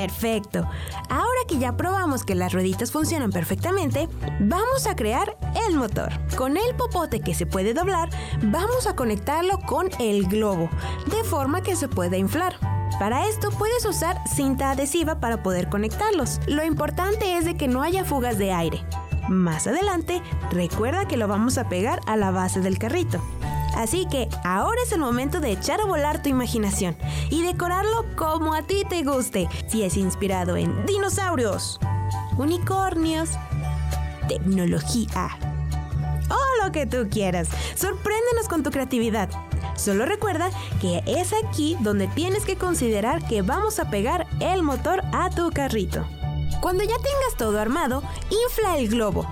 [0.00, 0.66] Perfecto.
[1.10, 4.08] Ahora que ya probamos que las rueditas funcionan perfectamente,
[4.40, 5.36] vamos a crear
[5.68, 6.10] el motor.
[6.38, 8.08] Con el popote que se puede doblar,
[8.44, 10.70] vamos a conectarlo con el globo,
[11.10, 12.56] de forma que se pueda inflar.
[12.98, 16.40] Para esto puedes usar cinta adhesiva para poder conectarlos.
[16.46, 18.82] Lo importante es de que no haya fugas de aire.
[19.28, 23.22] Más adelante, recuerda que lo vamos a pegar a la base del carrito.
[23.80, 26.98] Así que ahora es el momento de echar a volar tu imaginación
[27.30, 31.80] y decorarlo como a ti te guste, si es inspirado en dinosaurios,
[32.36, 33.30] unicornios,
[34.28, 35.30] tecnología
[36.28, 37.48] o lo que tú quieras.
[37.74, 39.30] Sorpréndenos con tu creatividad.
[39.76, 40.50] Solo recuerda
[40.82, 45.50] que es aquí donde tienes que considerar que vamos a pegar el motor a tu
[45.52, 46.06] carrito.
[46.60, 49.26] Cuando ya tengas todo armado, infla el globo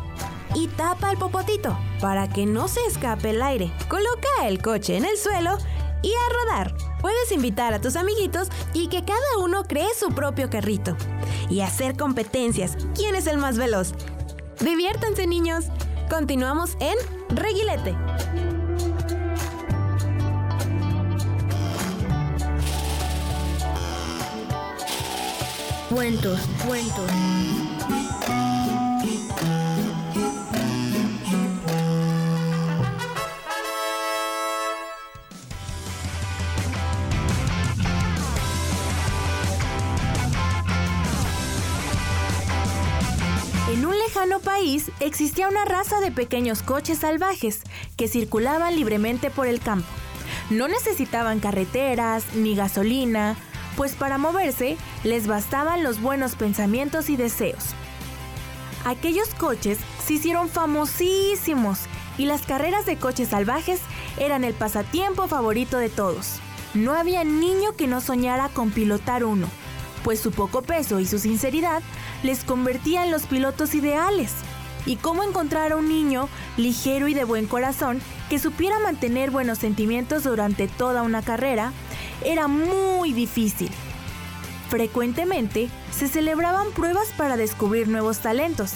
[0.54, 3.72] y tapa el popotito para que no se escape el aire.
[3.88, 5.58] Coloca el coche en el suelo
[6.02, 6.74] y a rodar.
[7.00, 10.96] Puedes invitar a tus amiguitos y que cada uno cree su propio carrito.
[11.50, 12.76] Y hacer competencias.
[12.94, 13.92] ¿Quién es el más veloz?
[14.60, 15.66] Diviértanse niños.
[16.10, 16.96] Continuamos en
[17.30, 17.94] Reguilete.
[25.90, 27.10] Cuentos, cuentos.
[44.08, 47.60] Lejano país existía una raza de pequeños coches salvajes
[47.98, 49.86] que circulaban libremente por el campo.
[50.48, 53.36] No necesitaban carreteras ni gasolina,
[53.76, 57.74] pues para moverse les bastaban los buenos pensamientos y deseos.
[58.86, 61.80] Aquellos coches se hicieron famosísimos
[62.16, 63.80] y las carreras de coches salvajes
[64.18, 66.36] eran el pasatiempo favorito de todos.
[66.72, 69.48] No había niño que no soñara con pilotar uno,
[70.04, 71.82] pues su poco peso y su sinceridad
[72.22, 74.32] les convertía en los pilotos ideales.
[74.86, 79.58] Y cómo encontrar a un niño ligero y de buen corazón que supiera mantener buenos
[79.58, 81.72] sentimientos durante toda una carrera
[82.24, 83.70] era muy difícil.
[84.68, 88.72] Frecuentemente se celebraban pruebas para descubrir nuevos talentos,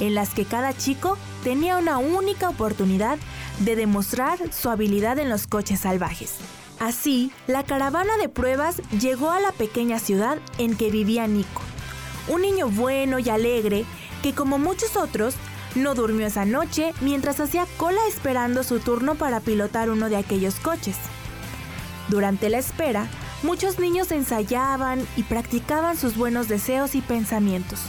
[0.00, 3.18] en las que cada chico tenía una única oportunidad
[3.60, 6.34] de demostrar su habilidad en los coches salvajes.
[6.80, 11.62] Así, la caravana de pruebas llegó a la pequeña ciudad en que vivía Nico,
[12.28, 13.84] un niño bueno y alegre
[14.22, 15.34] que como muchos otros
[15.74, 20.56] no durmió esa noche mientras hacía cola esperando su turno para pilotar uno de aquellos
[20.56, 20.96] coches.
[22.08, 23.08] Durante la espera,
[23.42, 27.80] muchos niños ensayaban y practicaban sus buenos deseos y pensamientos.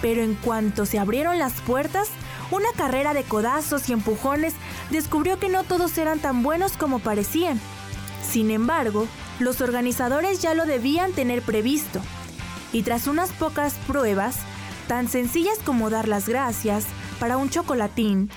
[0.00, 2.08] Pero en cuanto se abrieron las puertas,
[2.50, 4.54] una carrera de codazos y empujones
[4.90, 7.60] descubrió que no todos eran tan buenos como parecían.
[8.22, 9.06] Sin embargo,
[9.38, 12.00] los organizadores ya lo debían tener previsto.
[12.72, 14.36] Y tras unas pocas pruebas,
[14.86, 16.84] tan sencillas como dar las gracias
[17.20, 18.30] para un chocolatín,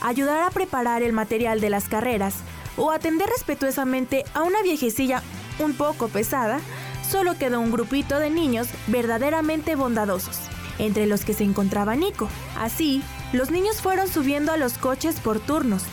[0.00, 2.34] ayudar a preparar el material de las carreras
[2.76, 5.22] o atender respetuosamente a una viejecilla
[5.58, 6.60] un poco pesada,
[7.08, 10.38] solo quedó un grupito de niños verdaderamente bondadosos,
[10.78, 12.28] entre los que se encontraba Nico.
[12.58, 15.84] Así, los niños fueron subiendo a los coches por turnos,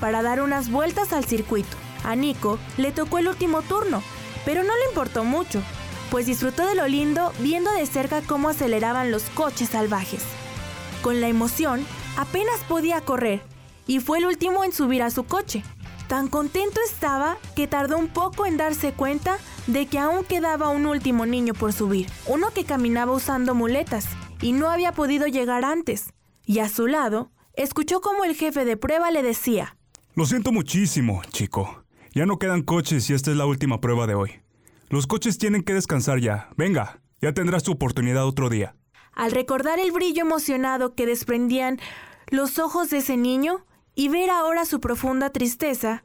[0.00, 1.76] para dar unas vueltas al circuito.
[2.04, 4.02] A Nico le tocó el último turno,
[4.44, 5.62] pero no le importó mucho,
[6.10, 10.22] pues disfrutó de lo lindo viendo de cerca cómo aceleraban los coches salvajes.
[11.02, 11.84] Con la emoción,
[12.16, 13.42] apenas podía correr,
[13.86, 15.62] y fue el último en subir a su coche.
[16.08, 20.86] Tan contento estaba que tardó un poco en darse cuenta de que aún quedaba un
[20.86, 24.06] último niño por subir, uno que caminaba usando muletas
[24.40, 26.12] y no había podido llegar antes.
[26.44, 29.76] Y a su lado, escuchó como el jefe de prueba le decía,
[30.14, 31.85] Lo siento muchísimo, chico.
[32.16, 34.40] Ya no quedan coches y esta es la última prueba de hoy.
[34.88, 36.48] Los coches tienen que descansar ya.
[36.56, 38.74] Venga, ya tendrás tu oportunidad otro día.
[39.12, 41.78] Al recordar el brillo emocionado que desprendían
[42.30, 46.04] los ojos de ese niño y ver ahora su profunda tristeza,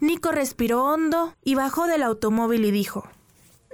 [0.00, 3.06] Nico respiró hondo y bajó del automóvil y dijo,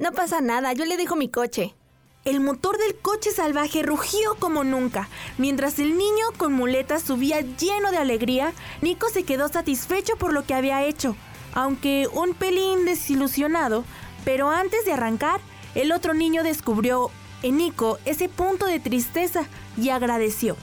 [0.01, 1.76] No pasa nada, yo le dejo mi coche.
[2.24, 5.09] El motor del coche salvaje rugió como nunca.
[5.39, 8.53] Mientras el niño con muletas subía lleno de alegría,
[8.83, 11.16] Nico se quedó satisfecho por lo que había hecho,
[11.55, 13.84] aunque un pelín desilusionado,
[14.24, 15.40] pero antes de arrancar,
[15.74, 17.11] el otro niño descubrió
[17.42, 19.44] en Nico ese punto de tristeza
[19.76, 20.57] y agradeció.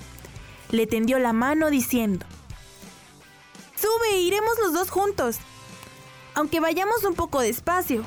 [0.71, 2.25] Le tendió la mano diciendo,
[3.75, 5.37] Sube, iremos los dos juntos,
[6.33, 8.03] aunque vayamos un poco despacio.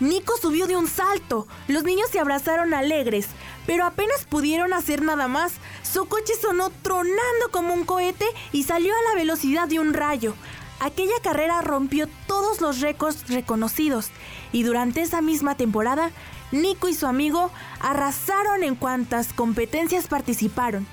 [0.00, 1.46] Nico subió de un salto.
[1.68, 3.28] Los niños se abrazaron alegres,
[3.66, 5.52] pero apenas pudieron hacer nada más.
[5.82, 10.34] Su coche sonó tronando como un cohete y salió a la velocidad de un rayo.
[10.82, 14.10] Aquella carrera rompió todos los récords reconocidos
[14.50, 16.10] y durante esa misma temporada
[16.50, 20.88] Nico y su amigo arrasaron en cuantas competencias participaron,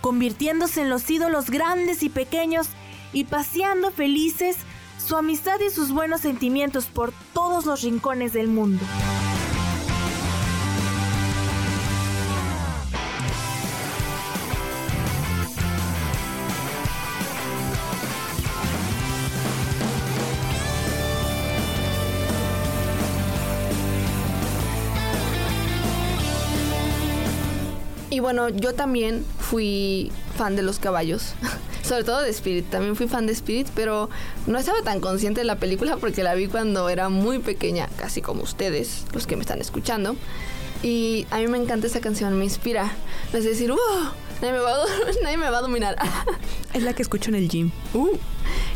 [0.00, 2.68] convirtiéndose en los ídolos grandes y pequeños
[3.12, 4.56] y paseando felices
[4.96, 8.82] su amistad y sus buenos sentimientos por todos los rincones del mundo.
[28.10, 31.34] Y bueno, yo también fui fan de los caballos.
[31.82, 32.68] Sobre todo de Spirit.
[32.68, 34.10] También fui fan de Spirit, pero
[34.46, 38.20] no estaba tan consciente de la película porque la vi cuando era muy pequeña, casi
[38.20, 40.16] como ustedes, los que me están escuchando.
[40.82, 42.90] Y a mí me encanta esa canción, me inspira.
[43.32, 43.76] Es decir, ¡uh!
[44.40, 44.76] Nadie me va a,
[45.22, 45.96] nadie me va a dominar.
[46.74, 47.70] Es la que escucho en el gym.
[47.94, 48.16] Uh.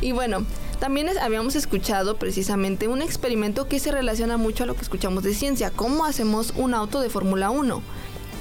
[0.00, 0.44] Y bueno,
[0.80, 5.22] también es- habíamos escuchado precisamente un experimento que se relaciona mucho a lo que escuchamos
[5.22, 5.70] de ciencia.
[5.70, 7.82] ¿Cómo hacemos un auto de Fórmula 1?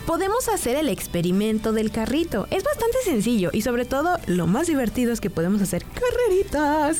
[0.06, 2.46] Podemos hacer el experimento del carrito.
[2.52, 6.98] Es bastante sencillo y sobre todo lo más divertido es que podemos hacer carreritas.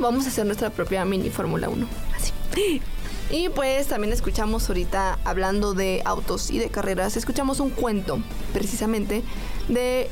[0.00, 1.86] Vamos a hacer nuestra propia mini Fórmula 1.
[2.16, 2.82] Así.
[3.30, 8.22] Y pues también escuchamos ahorita, hablando de autos y de carreras, escuchamos un cuento,
[8.54, 9.22] precisamente,
[9.68, 10.08] de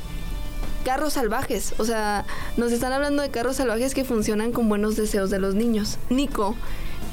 [0.85, 1.73] carros salvajes.
[1.79, 2.25] O sea,
[2.57, 5.97] nos están hablando de carros salvajes que funcionan con buenos deseos de los niños.
[6.11, 6.55] Nico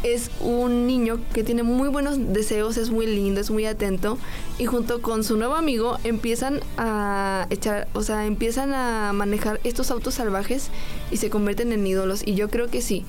[0.05, 4.19] es un niño que tiene muy buenos deseos, es muy lindo, es muy atento
[4.59, 9.91] y junto con su nuevo amigo empiezan a echar, o sea, empiezan a manejar estos
[9.91, 10.69] autos salvajes
[11.11, 13.05] y se convierten en ídolos y yo creo que sí.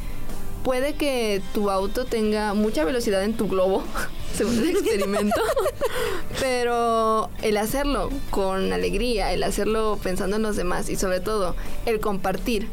[0.63, 3.83] Puede que tu auto tenga mucha velocidad en tu globo,
[4.35, 5.39] según el experimento,
[6.39, 11.99] pero el hacerlo con alegría, el hacerlo pensando en los demás y sobre todo el
[11.99, 12.67] compartir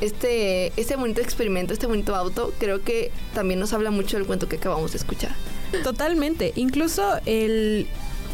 [0.00, 4.48] este, este bonito experimento, este bonito auto, creo que también nos habla mucho del cuento
[4.48, 5.34] que acabamos de escuchar.
[5.82, 6.52] Totalmente.
[6.56, 7.86] Incluso el,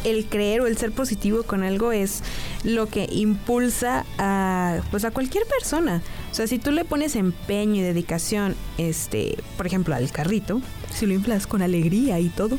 [0.03, 2.21] el creer o el ser positivo con algo es
[2.63, 6.01] lo que impulsa a, pues a cualquier persona.
[6.31, 10.61] O sea, si tú le pones empeño y dedicación, este, por ejemplo, al carrito,
[10.93, 12.57] si lo inflas con alegría y todo,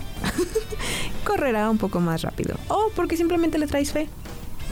[1.25, 2.57] correrá un poco más rápido.
[2.69, 4.09] O porque simplemente le traes fe.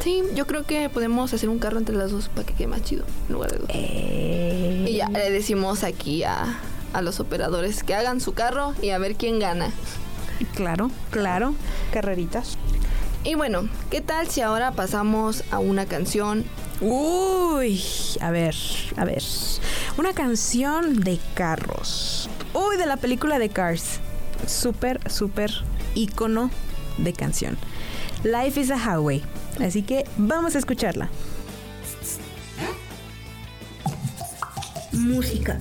[0.03, 2.83] Sí, yo creo que podemos hacer un carro entre las dos para que quede más
[2.83, 3.71] chido en lugar de dos.
[4.91, 6.59] Y ya le decimos aquí a,
[6.93, 9.71] a los operadores que hagan su carro y a ver quién gana.
[10.57, 11.55] Claro, claro.
[11.93, 12.59] Carreritas.
[13.23, 16.45] Y bueno, ¿qué tal si ahora pasamos a una canción?
[16.81, 17.81] Uy,
[18.21, 18.57] a ver,
[18.97, 19.23] a ver.
[19.97, 22.29] Una canción de carros.
[22.55, 24.01] Uy, de la película de Cars.
[24.49, 25.53] Súper, súper
[25.95, 26.51] ícono
[26.99, 27.57] de canción.
[28.25, 29.23] Life is a Highway.
[29.61, 31.09] Así que vamos a escucharla.
[34.93, 35.59] Música.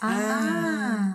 [0.00, 1.14] Ah.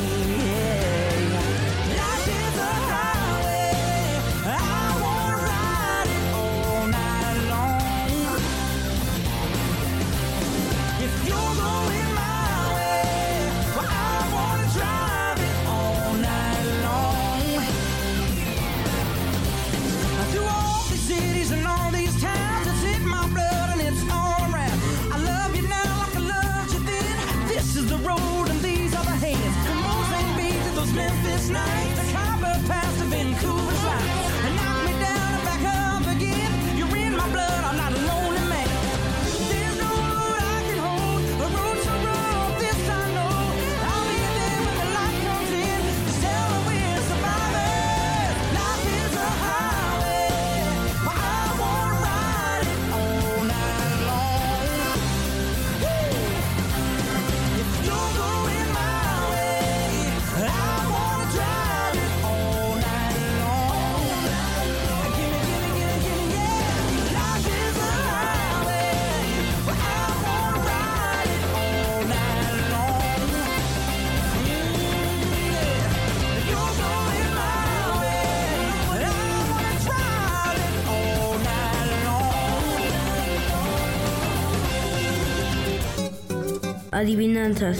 [87.01, 87.79] Adivinanzas.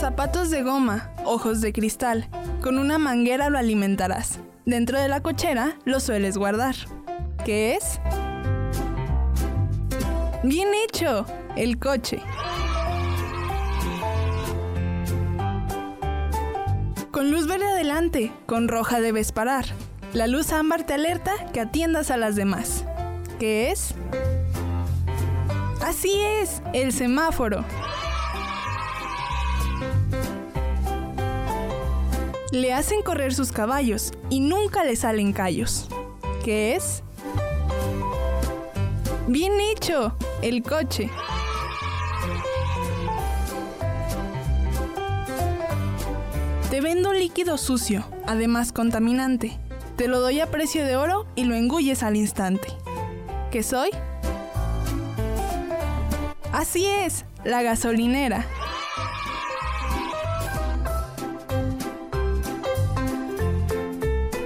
[0.00, 2.26] Zapatos de goma, ojos de cristal.
[2.60, 4.40] Con una manguera lo alimentarás.
[4.66, 6.74] Dentro de la cochera lo sueles guardar.
[7.44, 8.00] ¿Qué es?
[10.42, 11.24] Bien hecho,
[11.54, 12.20] el coche.
[18.46, 19.64] Con roja debes parar.
[20.12, 22.84] La luz ámbar te alerta que atiendas a las demás.
[23.38, 23.94] ¿Qué es?
[25.82, 27.64] Así es, el semáforo.
[32.50, 35.88] Le hacen correr sus caballos y nunca le salen callos.
[36.44, 37.02] ¿Qué es?
[39.26, 41.10] Bien hecho, el coche.
[46.72, 49.58] Te vendo líquido sucio, además contaminante.
[49.96, 52.68] Te lo doy a precio de oro y lo engulles al instante.
[53.50, 53.90] ¿Qué soy?
[56.50, 58.46] Así es, la gasolinera.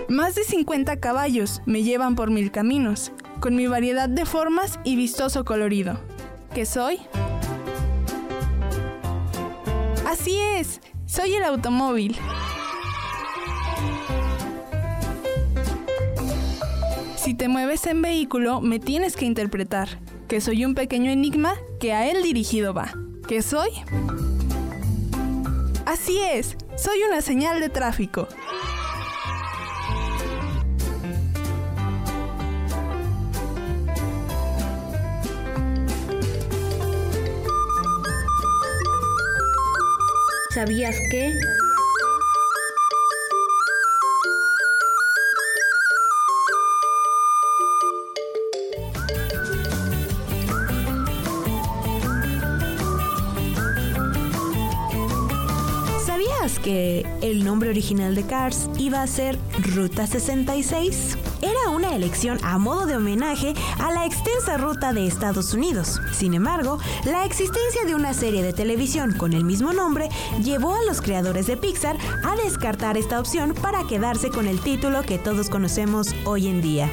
[0.09, 4.97] Más de 50 caballos me llevan por mil caminos, con mi variedad de formas y
[4.97, 6.01] vistoso colorido.
[6.53, 6.99] ¿Qué soy?
[10.05, 10.81] Así es,
[11.17, 12.15] soy el automóvil.
[17.17, 19.89] Si te mueves en vehículo, me tienes que interpretar,
[20.29, 22.93] que soy un pequeño enigma que a él dirigido va.
[23.27, 23.71] ¿Qué soy?
[25.87, 28.29] Así es, soy una señal de tráfico.
[40.57, 41.35] ¿Sabías que?
[56.07, 59.37] ¿Sabías que el nombre original de Cars iba a ser
[59.75, 61.16] Ruta 66?
[61.43, 66.01] Era una elección a modo de homenaje a la extensa ruta de Estados Unidos.
[66.13, 70.09] Sin embargo, la existencia de una serie de televisión con el mismo nombre
[70.43, 75.03] llevó a los creadores de Pixar a descartar esta opción para quedarse con el título
[75.03, 76.91] que todos conocemos hoy en día.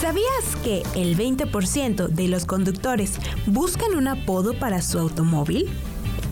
[0.00, 3.14] ¿Sabías que el 20% de los conductores
[3.46, 5.70] buscan un apodo para su automóvil?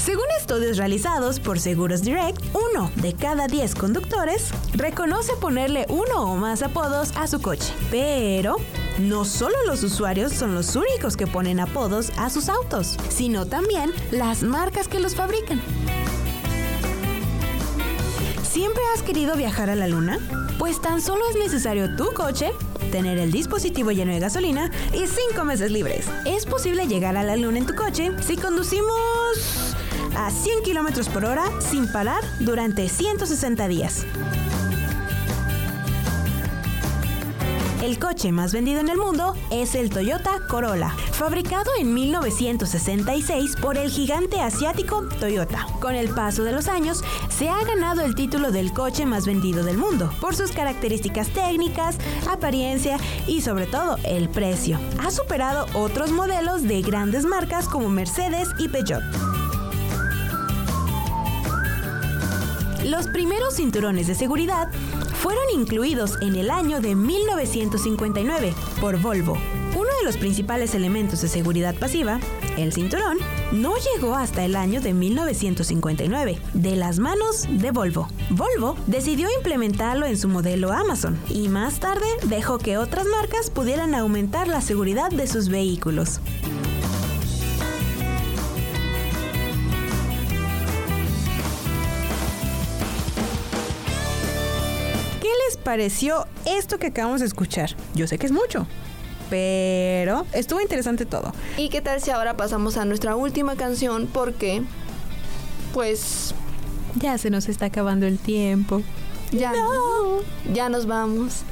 [0.02, 6.36] Según estudios realizados por Seguros Direct, uno de cada 10 conductores reconoce ponerle uno o
[6.36, 7.70] más apodos a su coche.
[7.90, 8.56] Pero
[8.98, 13.92] no solo los usuarios son los únicos que ponen apodos a sus autos, sino también
[14.10, 15.60] las marcas que los fabrican.
[18.42, 20.18] ¿Siempre has querido viajar a la luna?
[20.58, 22.52] Pues tan solo es necesario tu coche,
[22.90, 26.06] tener el dispositivo lleno de gasolina y 5 meses libres.
[26.24, 29.59] Es posible llegar a la luna en tu coche si conducimos
[30.20, 34.04] a 100 kilómetros por hora sin parar durante 160 días.
[37.82, 43.78] El coche más vendido en el mundo es el Toyota Corolla, fabricado en 1966 por
[43.78, 45.66] el gigante asiático Toyota.
[45.80, 49.64] Con el paso de los años, se ha ganado el título del coche más vendido
[49.64, 51.96] del mundo por sus características técnicas,
[52.28, 54.78] apariencia y sobre todo el precio.
[55.02, 59.39] Ha superado otros modelos de grandes marcas como Mercedes y Peugeot.
[62.90, 64.68] Los primeros cinturones de seguridad
[65.22, 69.38] fueron incluidos en el año de 1959 por Volvo.
[69.76, 72.18] Uno de los principales elementos de seguridad pasiva,
[72.56, 73.18] el cinturón,
[73.52, 78.08] no llegó hasta el año de 1959, de las manos de Volvo.
[78.30, 83.94] Volvo decidió implementarlo en su modelo Amazon y más tarde dejó que otras marcas pudieran
[83.94, 86.20] aumentar la seguridad de sus vehículos.
[95.70, 97.70] Pareció esto que acabamos de escuchar?
[97.94, 98.66] Yo sé que es mucho,
[99.30, 101.32] pero estuvo interesante todo.
[101.56, 104.08] ¿Y qué tal si ahora pasamos a nuestra última canción?
[104.12, 104.64] Porque,
[105.72, 106.34] pues,
[106.96, 108.82] Ya se nos está acabando el tiempo.
[109.30, 109.52] ya,
[110.52, 111.42] ya nos vamos.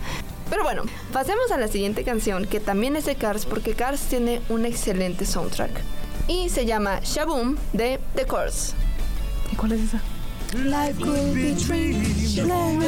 [0.50, 4.40] Pero bueno, pasemos a la siguiente canción, que también es de Cars, porque Cars tiene
[4.48, 5.70] un excelente soundtrack.
[6.26, 8.74] Y se llama Shaboom de The Cars.
[9.52, 10.00] ¿Y cuál es esa?
[10.54, 11.96] Life could be a dream.
[11.96, 12.86] I'm the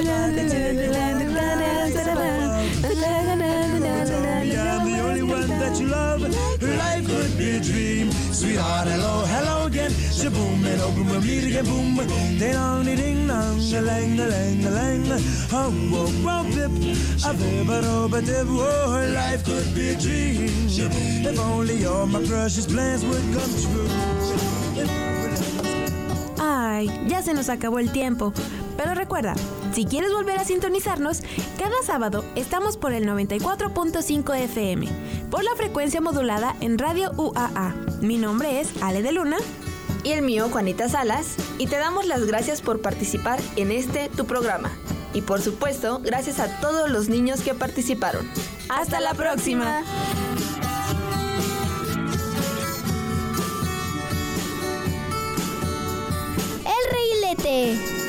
[5.05, 6.23] only one that you love.
[6.23, 8.11] Life could be a dream.
[8.33, 9.91] Sweetheart, hello, hello again.
[9.91, 11.67] Shaboom and open we'll meet again.
[11.67, 11.97] Boom.
[12.39, 13.59] Ding dong ding dong.
[13.61, 15.05] Oh, oh, oh, a lang a lang a lang.
[15.53, 16.73] Oh whoa whoa pip.
[17.27, 18.49] A bib a do ba dib.
[18.49, 20.49] Oh life could be a dream.
[21.29, 25.20] If only all my precious plans would come true.
[26.43, 28.33] Ay, ya se nos acabó el tiempo.
[28.79, 29.35] Pero recuerda,
[29.75, 31.21] si quieres volver a sintonizarnos,
[31.59, 34.89] cada sábado estamos por el 94.5 FM,
[35.31, 37.75] por la frecuencia modulada en Radio UAA.
[38.01, 39.37] Mi nombre es Ale de Luna.
[40.03, 41.37] Y el mío, Juanita Salas.
[41.59, 44.71] Y te damos las gracias por participar en este tu programa.
[45.13, 48.27] Y por supuesto, gracias a todos los niños que participaron.
[48.71, 49.83] ¡Hasta, la próxima.
[57.35, 58.00] Reilete.